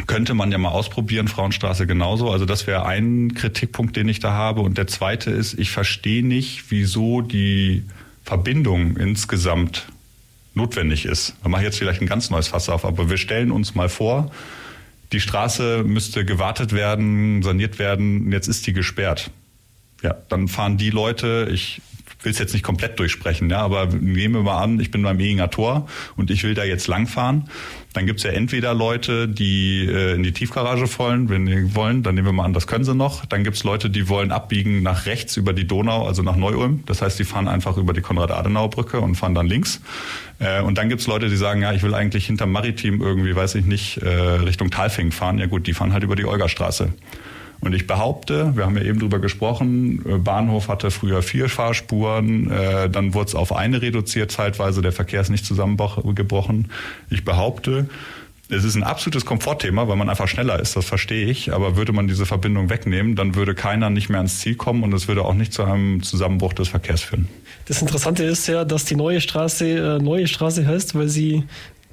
[0.08, 2.32] könnte man ja mal ausprobieren, Frauenstraße genauso.
[2.32, 4.62] Also das wäre ein Kritikpunkt, den ich da habe.
[4.62, 7.84] Und der zweite ist, ich verstehe nicht, wieso die
[8.24, 9.86] Verbindung insgesamt
[10.60, 11.36] notwendig ist.
[11.41, 13.89] Da mache ich jetzt vielleicht ein ganz neues Fass auf, aber wir stellen uns mal
[13.89, 14.32] vor,
[15.12, 19.32] die Straße müsste gewartet werden, saniert werden, jetzt ist die gesperrt.
[20.03, 21.82] Ja, dann fahren die Leute, ich
[22.22, 25.20] will es jetzt nicht komplett durchsprechen, ja, aber nehmen wir mal an, ich bin beim
[25.20, 27.49] Ehinger Tor und ich will da jetzt langfahren.
[27.94, 32.16] Dann gibt's ja entweder Leute, die äh, in die Tiefgarage wollen, wenn die wollen, dann
[32.16, 33.26] nehmen wir mal an, das können sie noch.
[33.26, 36.84] Dann gibt's Leute, die wollen abbiegen nach rechts über die Donau, also nach Neu-Ulm.
[36.86, 39.82] Das heißt, die fahren einfach über die Konrad-Adenauer-Brücke und fahren dann links.
[40.38, 43.56] Äh, und dann gibt's Leute, die sagen, ja, ich will eigentlich hinter Maritim irgendwie, weiß
[43.56, 45.40] ich nicht, äh, Richtung Talfing fahren.
[45.40, 46.94] Ja gut, die fahren halt über die Olgastraße.
[47.62, 52.49] Und ich behaupte, wir haben ja eben drüber gesprochen, äh, Bahnhof hatte früher vier Fahrspuren,
[52.49, 56.72] äh, dann wurde es auf eine reduziert zeitweise, der Verkehr ist nicht zusammengebrochen.
[57.10, 57.89] Ich behaupte,
[58.51, 61.53] es ist ein absolutes Komfortthema, weil man einfach schneller ist, das verstehe ich.
[61.53, 64.93] Aber würde man diese Verbindung wegnehmen, dann würde keiner nicht mehr ans Ziel kommen und
[64.93, 67.28] es würde auch nicht zu einem Zusammenbruch des Verkehrs führen.
[67.68, 71.43] Das Interessante ist ja, dass die neue Straße äh, neue Straße heißt, weil sie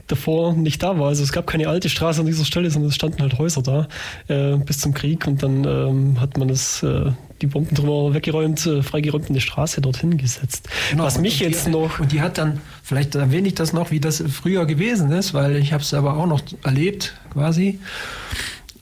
[0.07, 1.09] davor nicht da war.
[1.09, 3.89] Also es gab keine alte Straße an dieser Stelle, sondern es standen halt Häuser da
[4.29, 7.11] äh, bis zum Krieg und dann ähm, hat man das, äh,
[7.43, 10.69] die Bomben drüber weggeräumt, äh, freigeräumt und eine Straße dorthin gesetzt.
[10.91, 12.01] Genau, Was mich jetzt die, noch...
[12.01, 15.57] Und die hat dann, vielleicht erwähne ich das noch, wie das früher gewesen ist, weil
[15.57, 17.79] ich habe es aber auch noch erlebt quasi.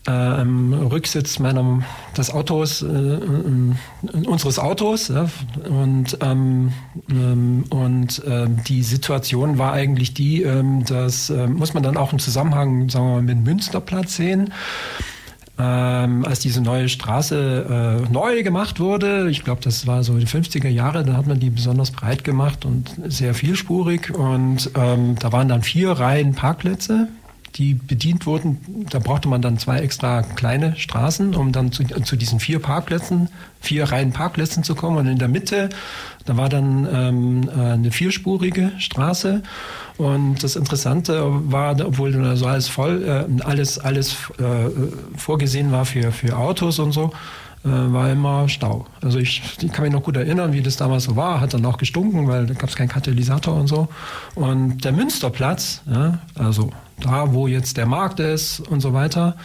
[0.06, 1.82] Äh, im Rücksitz meiner,
[2.16, 5.08] des Autos, äh, äh, unseres Autos.
[5.08, 5.28] Ja,
[5.68, 6.72] und ähm,
[7.10, 12.12] ähm, und ähm, die Situation war eigentlich die, ähm, das äh, muss man dann auch
[12.12, 14.52] im Zusammenhang, sagen wir mal, mit Münsterplatz sehen.
[15.56, 20.18] Ähm, als diese neue Straße äh, neu gemacht wurde, ich glaube, das war so in
[20.18, 24.12] den 50er Jahre, da hat man die besonders breit gemacht und sehr vielspurig.
[24.12, 27.08] Und ähm, da waren dann vier Reihen Parkplätze
[27.56, 28.86] die bedient wurden.
[28.90, 33.28] Da brauchte man dann zwei extra kleine Straßen, um dann zu, zu diesen vier Parkplätzen,
[33.60, 34.96] vier Reihen Parkplätzen zu kommen.
[34.96, 35.68] Und in der Mitte,
[36.24, 39.42] da war dann ähm, eine vierspurige Straße.
[39.96, 44.70] Und das Interessante war, obwohl also alles voll, äh, alles, alles äh,
[45.16, 48.86] vorgesehen war für, für Autos und so, äh, war immer Stau.
[49.00, 51.40] Also ich, ich, kann mich noch gut erinnern, wie das damals so war.
[51.40, 53.88] Hat dann auch gestunken, weil da gab es keinen Katalysator und so.
[54.34, 59.36] Und der Münsterplatz, ja, also da, wo jetzt der Markt ist und so weiter,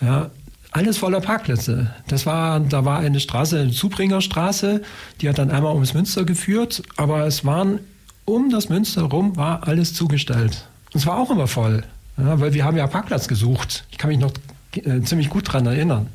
[0.00, 0.30] ja,
[0.72, 1.94] alles voller Parkplätze.
[2.08, 4.82] Das war, da war eine Straße, eine Zubringerstraße,
[5.20, 7.80] die hat dann einmal ums Münster geführt, aber es waren
[8.24, 10.68] um das Münster rum war alles zugestellt.
[10.92, 11.84] Und es war auch immer voll,
[12.18, 13.84] ja, weil wir haben ja Parkplatz gesucht.
[13.90, 14.32] Ich kann mich noch
[14.74, 16.08] äh, ziemlich gut daran erinnern.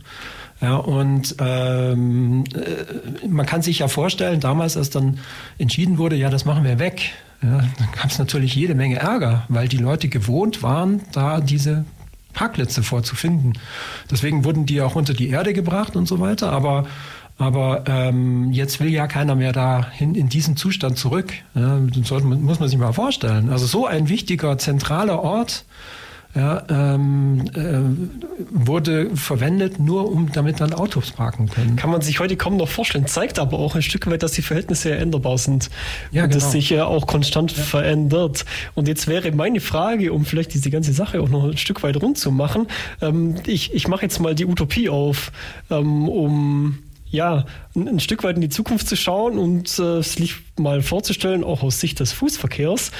[0.63, 5.19] Ja, und ähm, äh, man kann sich ja vorstellen, damals, als dann
[5.57, 7.11] entschieden wurde, ja, das machen wir weg,
[7.41, 11.83] ja, dann gab es natürlich jede Menge Ärger, weil die Leute gewohnt waren, da diese
[12.31, 13.53] Parkplätze vorzufinden.
[14.09, 16.53] Deswegen wurden die auch unter die Erde gebracht und so weiter.
[16.53, 16.85] Aber,
[17.37, 21.33] aber ähm, jetzt will ja keiner mehr dahin in diesen Zustand zurück.
[21.55, 23.49] Ja, sollte, muss man sich mal vorstellen.
[23.49, 25.65] Also so ein wichtiger zentraler Ort
[26.35, 31.75] ja, ähm, äh, wurde verwendet, nur um damit dann Autos parken können.
[31.75, 34.41] Kann man sich heute kaum noch vorstellen, zeigt aber auch ein Stück weit, dass die
[34.41, 35.69] Verhältnisse ja änderbar sind
[36.11, 36.43] ja, und genau.
[36.43, 37.61] das sich ja auch konstant ja.
[37.61, 38.45] verändert.
[38.73, 42.01] Und jetzt wäre meine Frage, um vielleicht diese ganze Sache auch noch ein Stück weit
[42.01, 42.67] rund zu machen,
[43.01, 45.31] ähm, ich, ich mache jetzt mal die Utopie auf,
[45.69, 46.79] ähm, um
[47.11, 51.43] ja, ein, ein, Stück weit in die Zukunft zu schauen und äh, sich mal vorzustellen,
[51.43, 52.91] auch aus Sicht des Fußverkehrs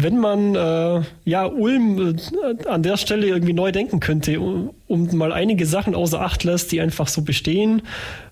[0.00, 4.70] wenn man äh, ja Ulm äh, an der Stelle irgendwie neu denken könnte um,
[5.16, 7.82] mal einige Sachen außer Acht lässt, die einfach so bestehen,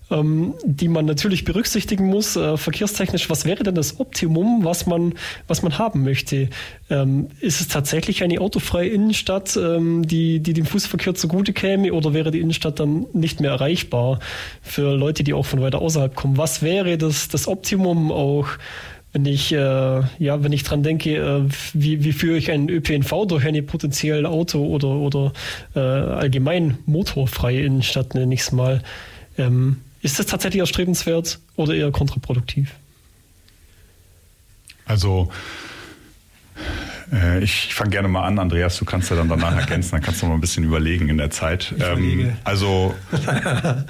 [0.09, 5.15] ähm, die man natürlich berücksichtigen muss, äh, verkehrstechnisch, was wäre denn das Optimum, was man,
[5.47, 6.49] was man haben möchte?
[6.89, 12.13] Ähm, ist es tatsächlich eine autofreie Innenstadt, ähm, die, die dem Fußverkehr zugute käme, oder
[12.13, 14.19] wäre die Innenstadt dann nicht mehr erreichbar
[14.61, 16.37] für Leute, die auch von weiter außerhalb kommen?
[16.37, 18.47] Was wäre das, das Optimum auch?
[19.17, 19.57] Wenn ich, äh,
[20.19, 24.29] ja, wenn ich dran denke, äh, wie, wie führe ich einen ÖPNV durch eine potenzielle
[24.29, 25.33] Auto- oder, oder
[25.75, 28.83] äh, allgemein motorfreie Innenstadt, nenne ich es mal.
[29.39, 32.75] Ähm, ist das tatsächlich erstrebenswert oder eher kontraproduktiv?
[34.85, 35.31] Also,
[37.11, 40.21] äh, ich fange gerne mal an, Andreas, du kannst ja dann danach ergänzen, dann kannst
[40.21, 41.73] du mal ein bisschen überlegen in der Zeit.
[41.79, 42.93] Ähm, also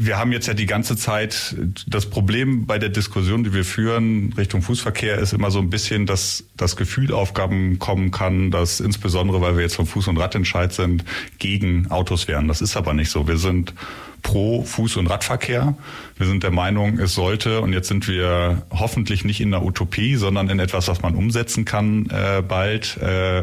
[0.00, 4.32] wir haben jetzt ja die ganze Zeit das Problem bei der Diskussion, die wir führen
[4.36, 9.40] Richtung Fußverkehr, ist immer so ein bisschen, dass das Gefühl Aufgaben kommen kann, dass insbesondere,
[9.40, 11.04] weil wir jetzt vom Fuß- und Radentscheid sind,
[11.38, 12.48] gegen Autos wären.
[12.48, 13.26] Das ist aber nicht so.
[13.26, 13.74] Wir sind
[14.22, 15.74] pro Fuß- und Radverkehr.
[16.16, 20.16] Wir sind der Meinung, es sollte, und jetzt sind wir hoffentlich nicht in der Utopie,
[20.16, 23.42] sondern in etwas, was man umsetzen kann äh, bald, äh,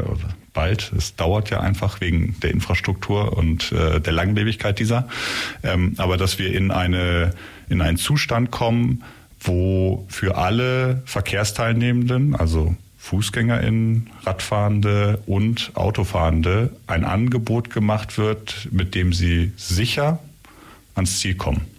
[0.56, 0.92] bald.
[0.96, 5.06] Es dauert ja einfach wegen der Infrastruktur und äh, der Langlebigkeit dieser.
[5.62, 7.32] Ähm, aber dass wir in eine
[7.68, 9.04] in einen Zustand kommen,
[9.40, 19.12] wo für alle Verkehrsteilnehmenden, also FußgängerInnen, Radfahrende und Autofahrende ein Angebot gemacht wird, mit dem
[19.12, 20.18] sie sicher
[20.94, 21.75] ans Ziel kommen.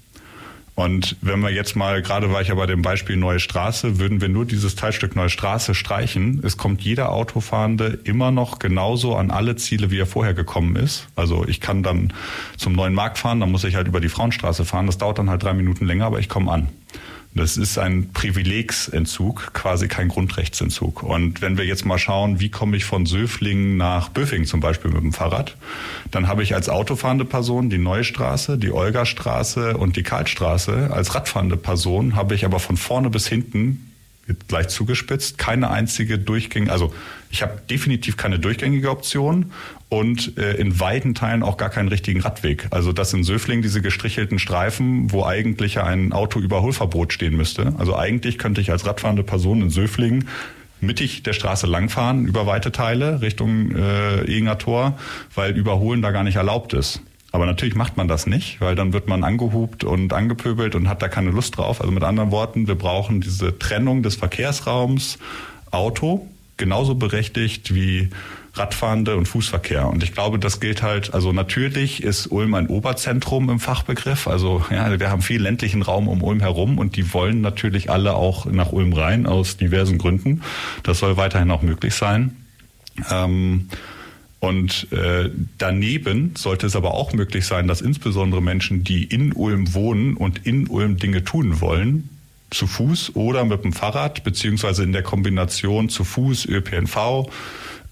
[0.78, 4.22] Und wenn wir jetzt mal, gerade war ich ja bei dem Beispiel Neue Straße, würden
[4.22, 9.32] wir nur dieses Teilstück Neue Straße streichen, es kommt jeder Autofahrende immer noch genauso an
[9.32, 11.08] alle Ziele, wie er vorher gekommen ist.
[11.16, 12.14] Also ich kann dann
[12.58, 14.86] zum neuen Markt fahren, dann muss ich halt über die Frauenstraße fahren.
[14.86, 16.68] Das dauert dann halt drei Minuten länger, aber ich komme an.
[17.38, 21.04] Das ist ein Privilegsentzug, quasi kein Grundrechtsentzug.
[21.04, 24.92] Und wenn wir jetzt mal schauen, wie komme ich von Söflingen nach Böfing zum Beispiel
[24.92, 25.56] mit dem Fahrrad,
[26.12, 30.90] dann habe ich als autofahrende Person die Neue Straße, die Olgastraße und die Karlstraße.
[30.92, 33.87] Als radfahrende Person habe ich aber von vorne bis hinten
[34.48, 36.94] gleich zugespitzt, keine einzige durchgängige, also
[37.30, 39.52] ich habe definitiv keine durchgängige Option
[39.90, 42.68] und äh, in weiten Teilen auch gar keinen richtigen Radweg.
[42.72, 47.74] Also das in Söfling diese gestrichelten Streifen, wo eigentlich ein Autoüberholverbot stehen müsste.
[47.78, 50.26] Also eigentlich könnte ich als radfahrende Person in Söfling
[50.80, 54.98] mittig der Straße langfahren über weite Teile Richtung äh, Egener Tor,
[55.34, 57.02] weil Überholen da gar nicht erlaubt ist.
[57.38, 61.04] Aber natürlich macht man das nicht, weil dann wird man angehupt und angepöbelt und hat
[61.04, 61.82] da keine Lust drauf.
[61.82, 65.20] Also mit anderen Worten, wir brauchen diese Trennung des Verkehrsraums
[65.70, 66.28] Auto,
[66.58, 68.10] genauso berechtigt wie
[68.56, 69.88] Radfahrende und Fußverkehr.
[69.88, 74.28] Und ich glaube, das gilt halt, also natürlich ist Ulm ein Oberzentrum im Fachbegriff.
[74.28, 78.16] Also ja, wir haben viel ländlichen Raum um Ulm herum und die wollen natürlich alle
[78.16, 80.42] auch nach Ulm rein aus diversen Gründen.
[80.82, 82.36] Das soll weiterhin auch möglich sein.
[83.12, 83.70] Ähm,
[84.40, 89.74] und äh, daneben sollte es aber auch möglich sein, dass insbesondere Menschen, die in Ulm
[89.74, 92.10] wohnen und in Ulm Dinge tun wollen,
[92.52, 97.28] zu Fuß oder mit dem Fahrrad, beziehungsweise in der Kombination zu Fuß, ÖPNV,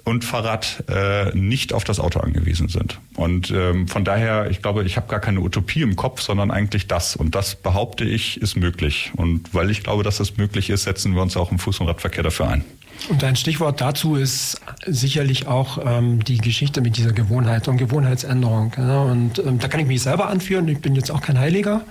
[0.05, 2.99] und Fahrrad äh, nicht auf das Auto angewiesen sind.
[3.15, 6.85] Und ähm, von daher, ich glaube, ich habe gar keine Utopie im Kopf, sondern eigentlich
[6.85, 7.15] das.
[7.15, 9.11] Und das behaupte ich, ist möglich.
[9.15, 11.87] Und weil ich glaube, dass es möglich ist, setzen wir uns auch im Fuß- und
[11.87, 12.63] Radverkehr dafür ein.
[13.09, 18.73] Und ein Stichwort dazu ist sicherlich auch ähm, die Geschichte mit dieser Gewohnheit und Gewohnheitsänderung.
[18.77, 19.01] Ja?
[19.01, 20.67] Und ähm, da kann ich mich selber anführen.
[20.67, 21.81] Ich bin jetzt auch kein Heiliger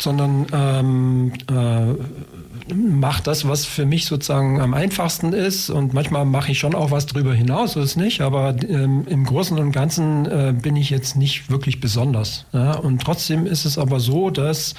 [0.00, 5.70] sondern ähm, äh, mache das, was für mich sozusagen am einfachsten ist.
[5.70, 8.20] Und manchmal mache ich schon auch was drüber hinaus, so ist nicht.
[8.20, 12.44] Aber ähm, im Großen und Ganzen äh, bin ich jetzt nicht wirklich besonders.
[12.52, 12.74] Ja?
[12.74, 14.74] Und trotzdem ist es aber so, dass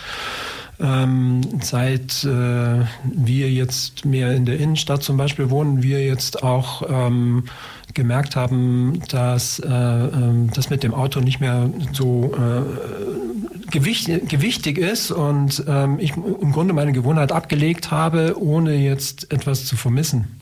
[0.79, 6.83] ähm, seit äh, wir jetzt mehr in der Innenstadt zum Beispiel wohnen, wir jetzt auch
[6.87, 7.45] ähm,
[7.93, 14.77] gemerkt haben, dass äh, äh, das mit dem Auto nicht mehr so äh, gewicht, gewichtig
[14.77, 20.39] ist und ähm, ich im Grunde meine Gewohnheit abgelegt habe, ohne jetzt etwas zu vermissen.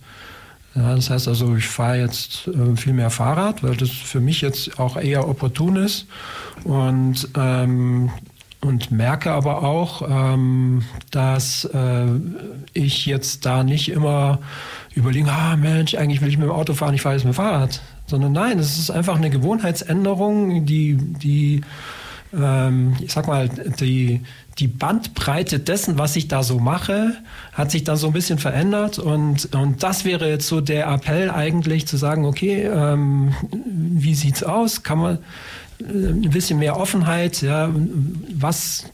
[0.76, 4.42] Ja, das heißt also, ich fahre jetzt äh, viel mehr Fahrrad, weil das für mich
[4.42, 6.08] jetzt auch eher opportun ist
[6.66, 8.10] und ähm,
[8.66, 12.06] und merke aber auch, ähm, dass äh,
[12.74, 14.40] ich jetzt da nicht immer
[14.96, 17.38] überlege, ah Mensch, eigentlich will ich mit dem Auto fahren, ich fahre jetzt mit dem
[17.38, 17.82] Fahrrad.
[18.08, 21.62] Sondern nein, es ist einfach eine Gewohnheitsänderung, die, die
[22.34, 24.22] ähm, ich sag mal, die,
[24.58, 27.14] die Bandbreite dessen, was ich da so mache,
[27.54, 29.00] hat sich dann so ein bisschen verändert.
[29.00, 34.44] Und, und das wäre jetzt so der Appell eigentlich zu sagen, okay, ähm, wie sieht's
[34.44, 34.84] aus?
[34.84, 35.20] Kann man
[35.80, 37.70] ein bisschen mehr Offenheit, ja,
[38.34, 38.86] was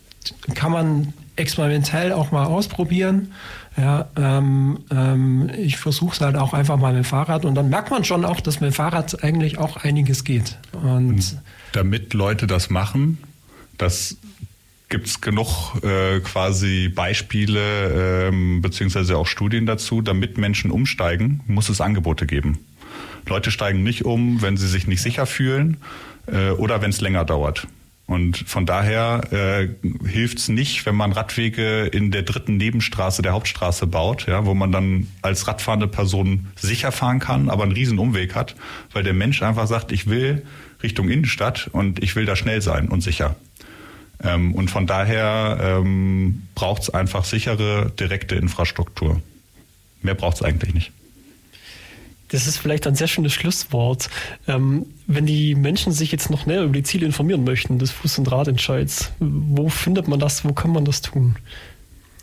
[0.53, 3.31] kann man experimentell auch mal ausprobieren.
[3.77, 7.69] Ja, ähm, ähm, ich versuche es halt auch einfach mal mit dem Fahrrad und dann
[7.69, 10.57] merkt man schon auch, dass mit dem Fahrrad eigentlich auch einiges geht.
[10.73, 11.37] Und
[11.71, 13.17] damit Leute das machen,
[13.77, 14.17] das
[14.89, 20.01] gibt es genug äh, quasi Beispiele ähm, beziehungsweise auch Studien dazu.
[20.01, 22.59] Damit Menschen umsteigen, muss es Angebote geben.
[23.27, 25.77] Leute steigen nicht um, wenn sie sich nicht sicher fühlen
[26.27, 27.67] äh, oder wenn es länger dauert.
[28.11, 29.69] Und von daher äh,
[30.05, 34.53] hilft es nicht, wenn man Radwege in der dritten Nebenstraße der Hauptstraße baut, ja, wo
[34.53, 38.55] man dann als radfahrende Person sicher fahren kann, aber einen riesen Umweg hat,
[38.91, 40.45] weil der Mensch einfach sagt, ich will
[40.83, 43.37] Richtung Innenstadt und ich will da schnell sein und sicher.
[44.21, 49.21] Ähm, und von daher ähm, braucht es einfach sichere, direkte Infrastruktur.
[50.01, 50.91] Mehr braucht es eigentlich nicht.
[52.31, 54.09] Das ist vielleicht ein sehr schönes Schlusswort.
[54.47, 58.19] Ähm, wenn die Menschen sich jetzt noch näher über die Ziele informieren möchten des Fuß-
[58.19, 60.45] und Radentscheids, wo findet man das?
[60.45, 61.35] Wo kann man das tun?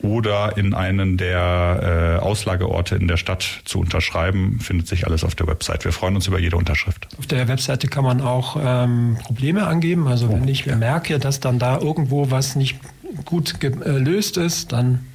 [0.00, 5.34] oder in einen der äh, Auslageorte in der Stadt zu unterschreiben, findet sich alles auf
[5.34, 5.84] der Website.
[5.84, 7.08] Wir freuen uns über jede Unterschrift.
[7.18, 10.06] Auf der Webseite kann man auch ähm, Probleme angeben.
[10.06, 12.78] Also wenn ich merke, dass dann da irgendwo was nicht
[13.24, 15.06] gut gelöst ist, dann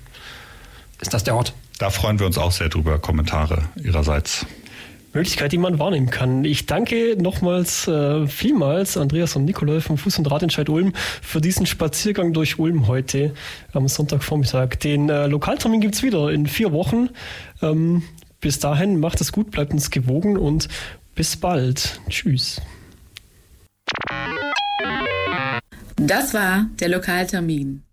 [0.99, 1.53] ist das der Ort.
[1.79, 4.45] Da freuen wir uns auch sehr drüber, Kommentare Ihrerseits.
[5.13, 6.43] Möglichkeit, die man wahrnehmen kann.
[6.43, 11.65] Ich danke nochmals äh, vielmals Andreas und Nikolai vom Fuß- und Radentscheid Ulm für diesen
[11.65, 13.33] Spaziergang durch Ulm heute
[13.73, 14.79] am Sonntagvormittag.
[14.79, 17.09] Den äh, Lokaltermin gibt's wieder in vier Wochen.
[17.61, 18.03] Ähm,
[18.41, 20.67] bis dahin macht es gut, bleibt uns gewogen und
[21.15, 21.99] bis bald.
[22.09, 22.61] Tschüss.
[25.95, 27.83] Das war der Lokaltermin.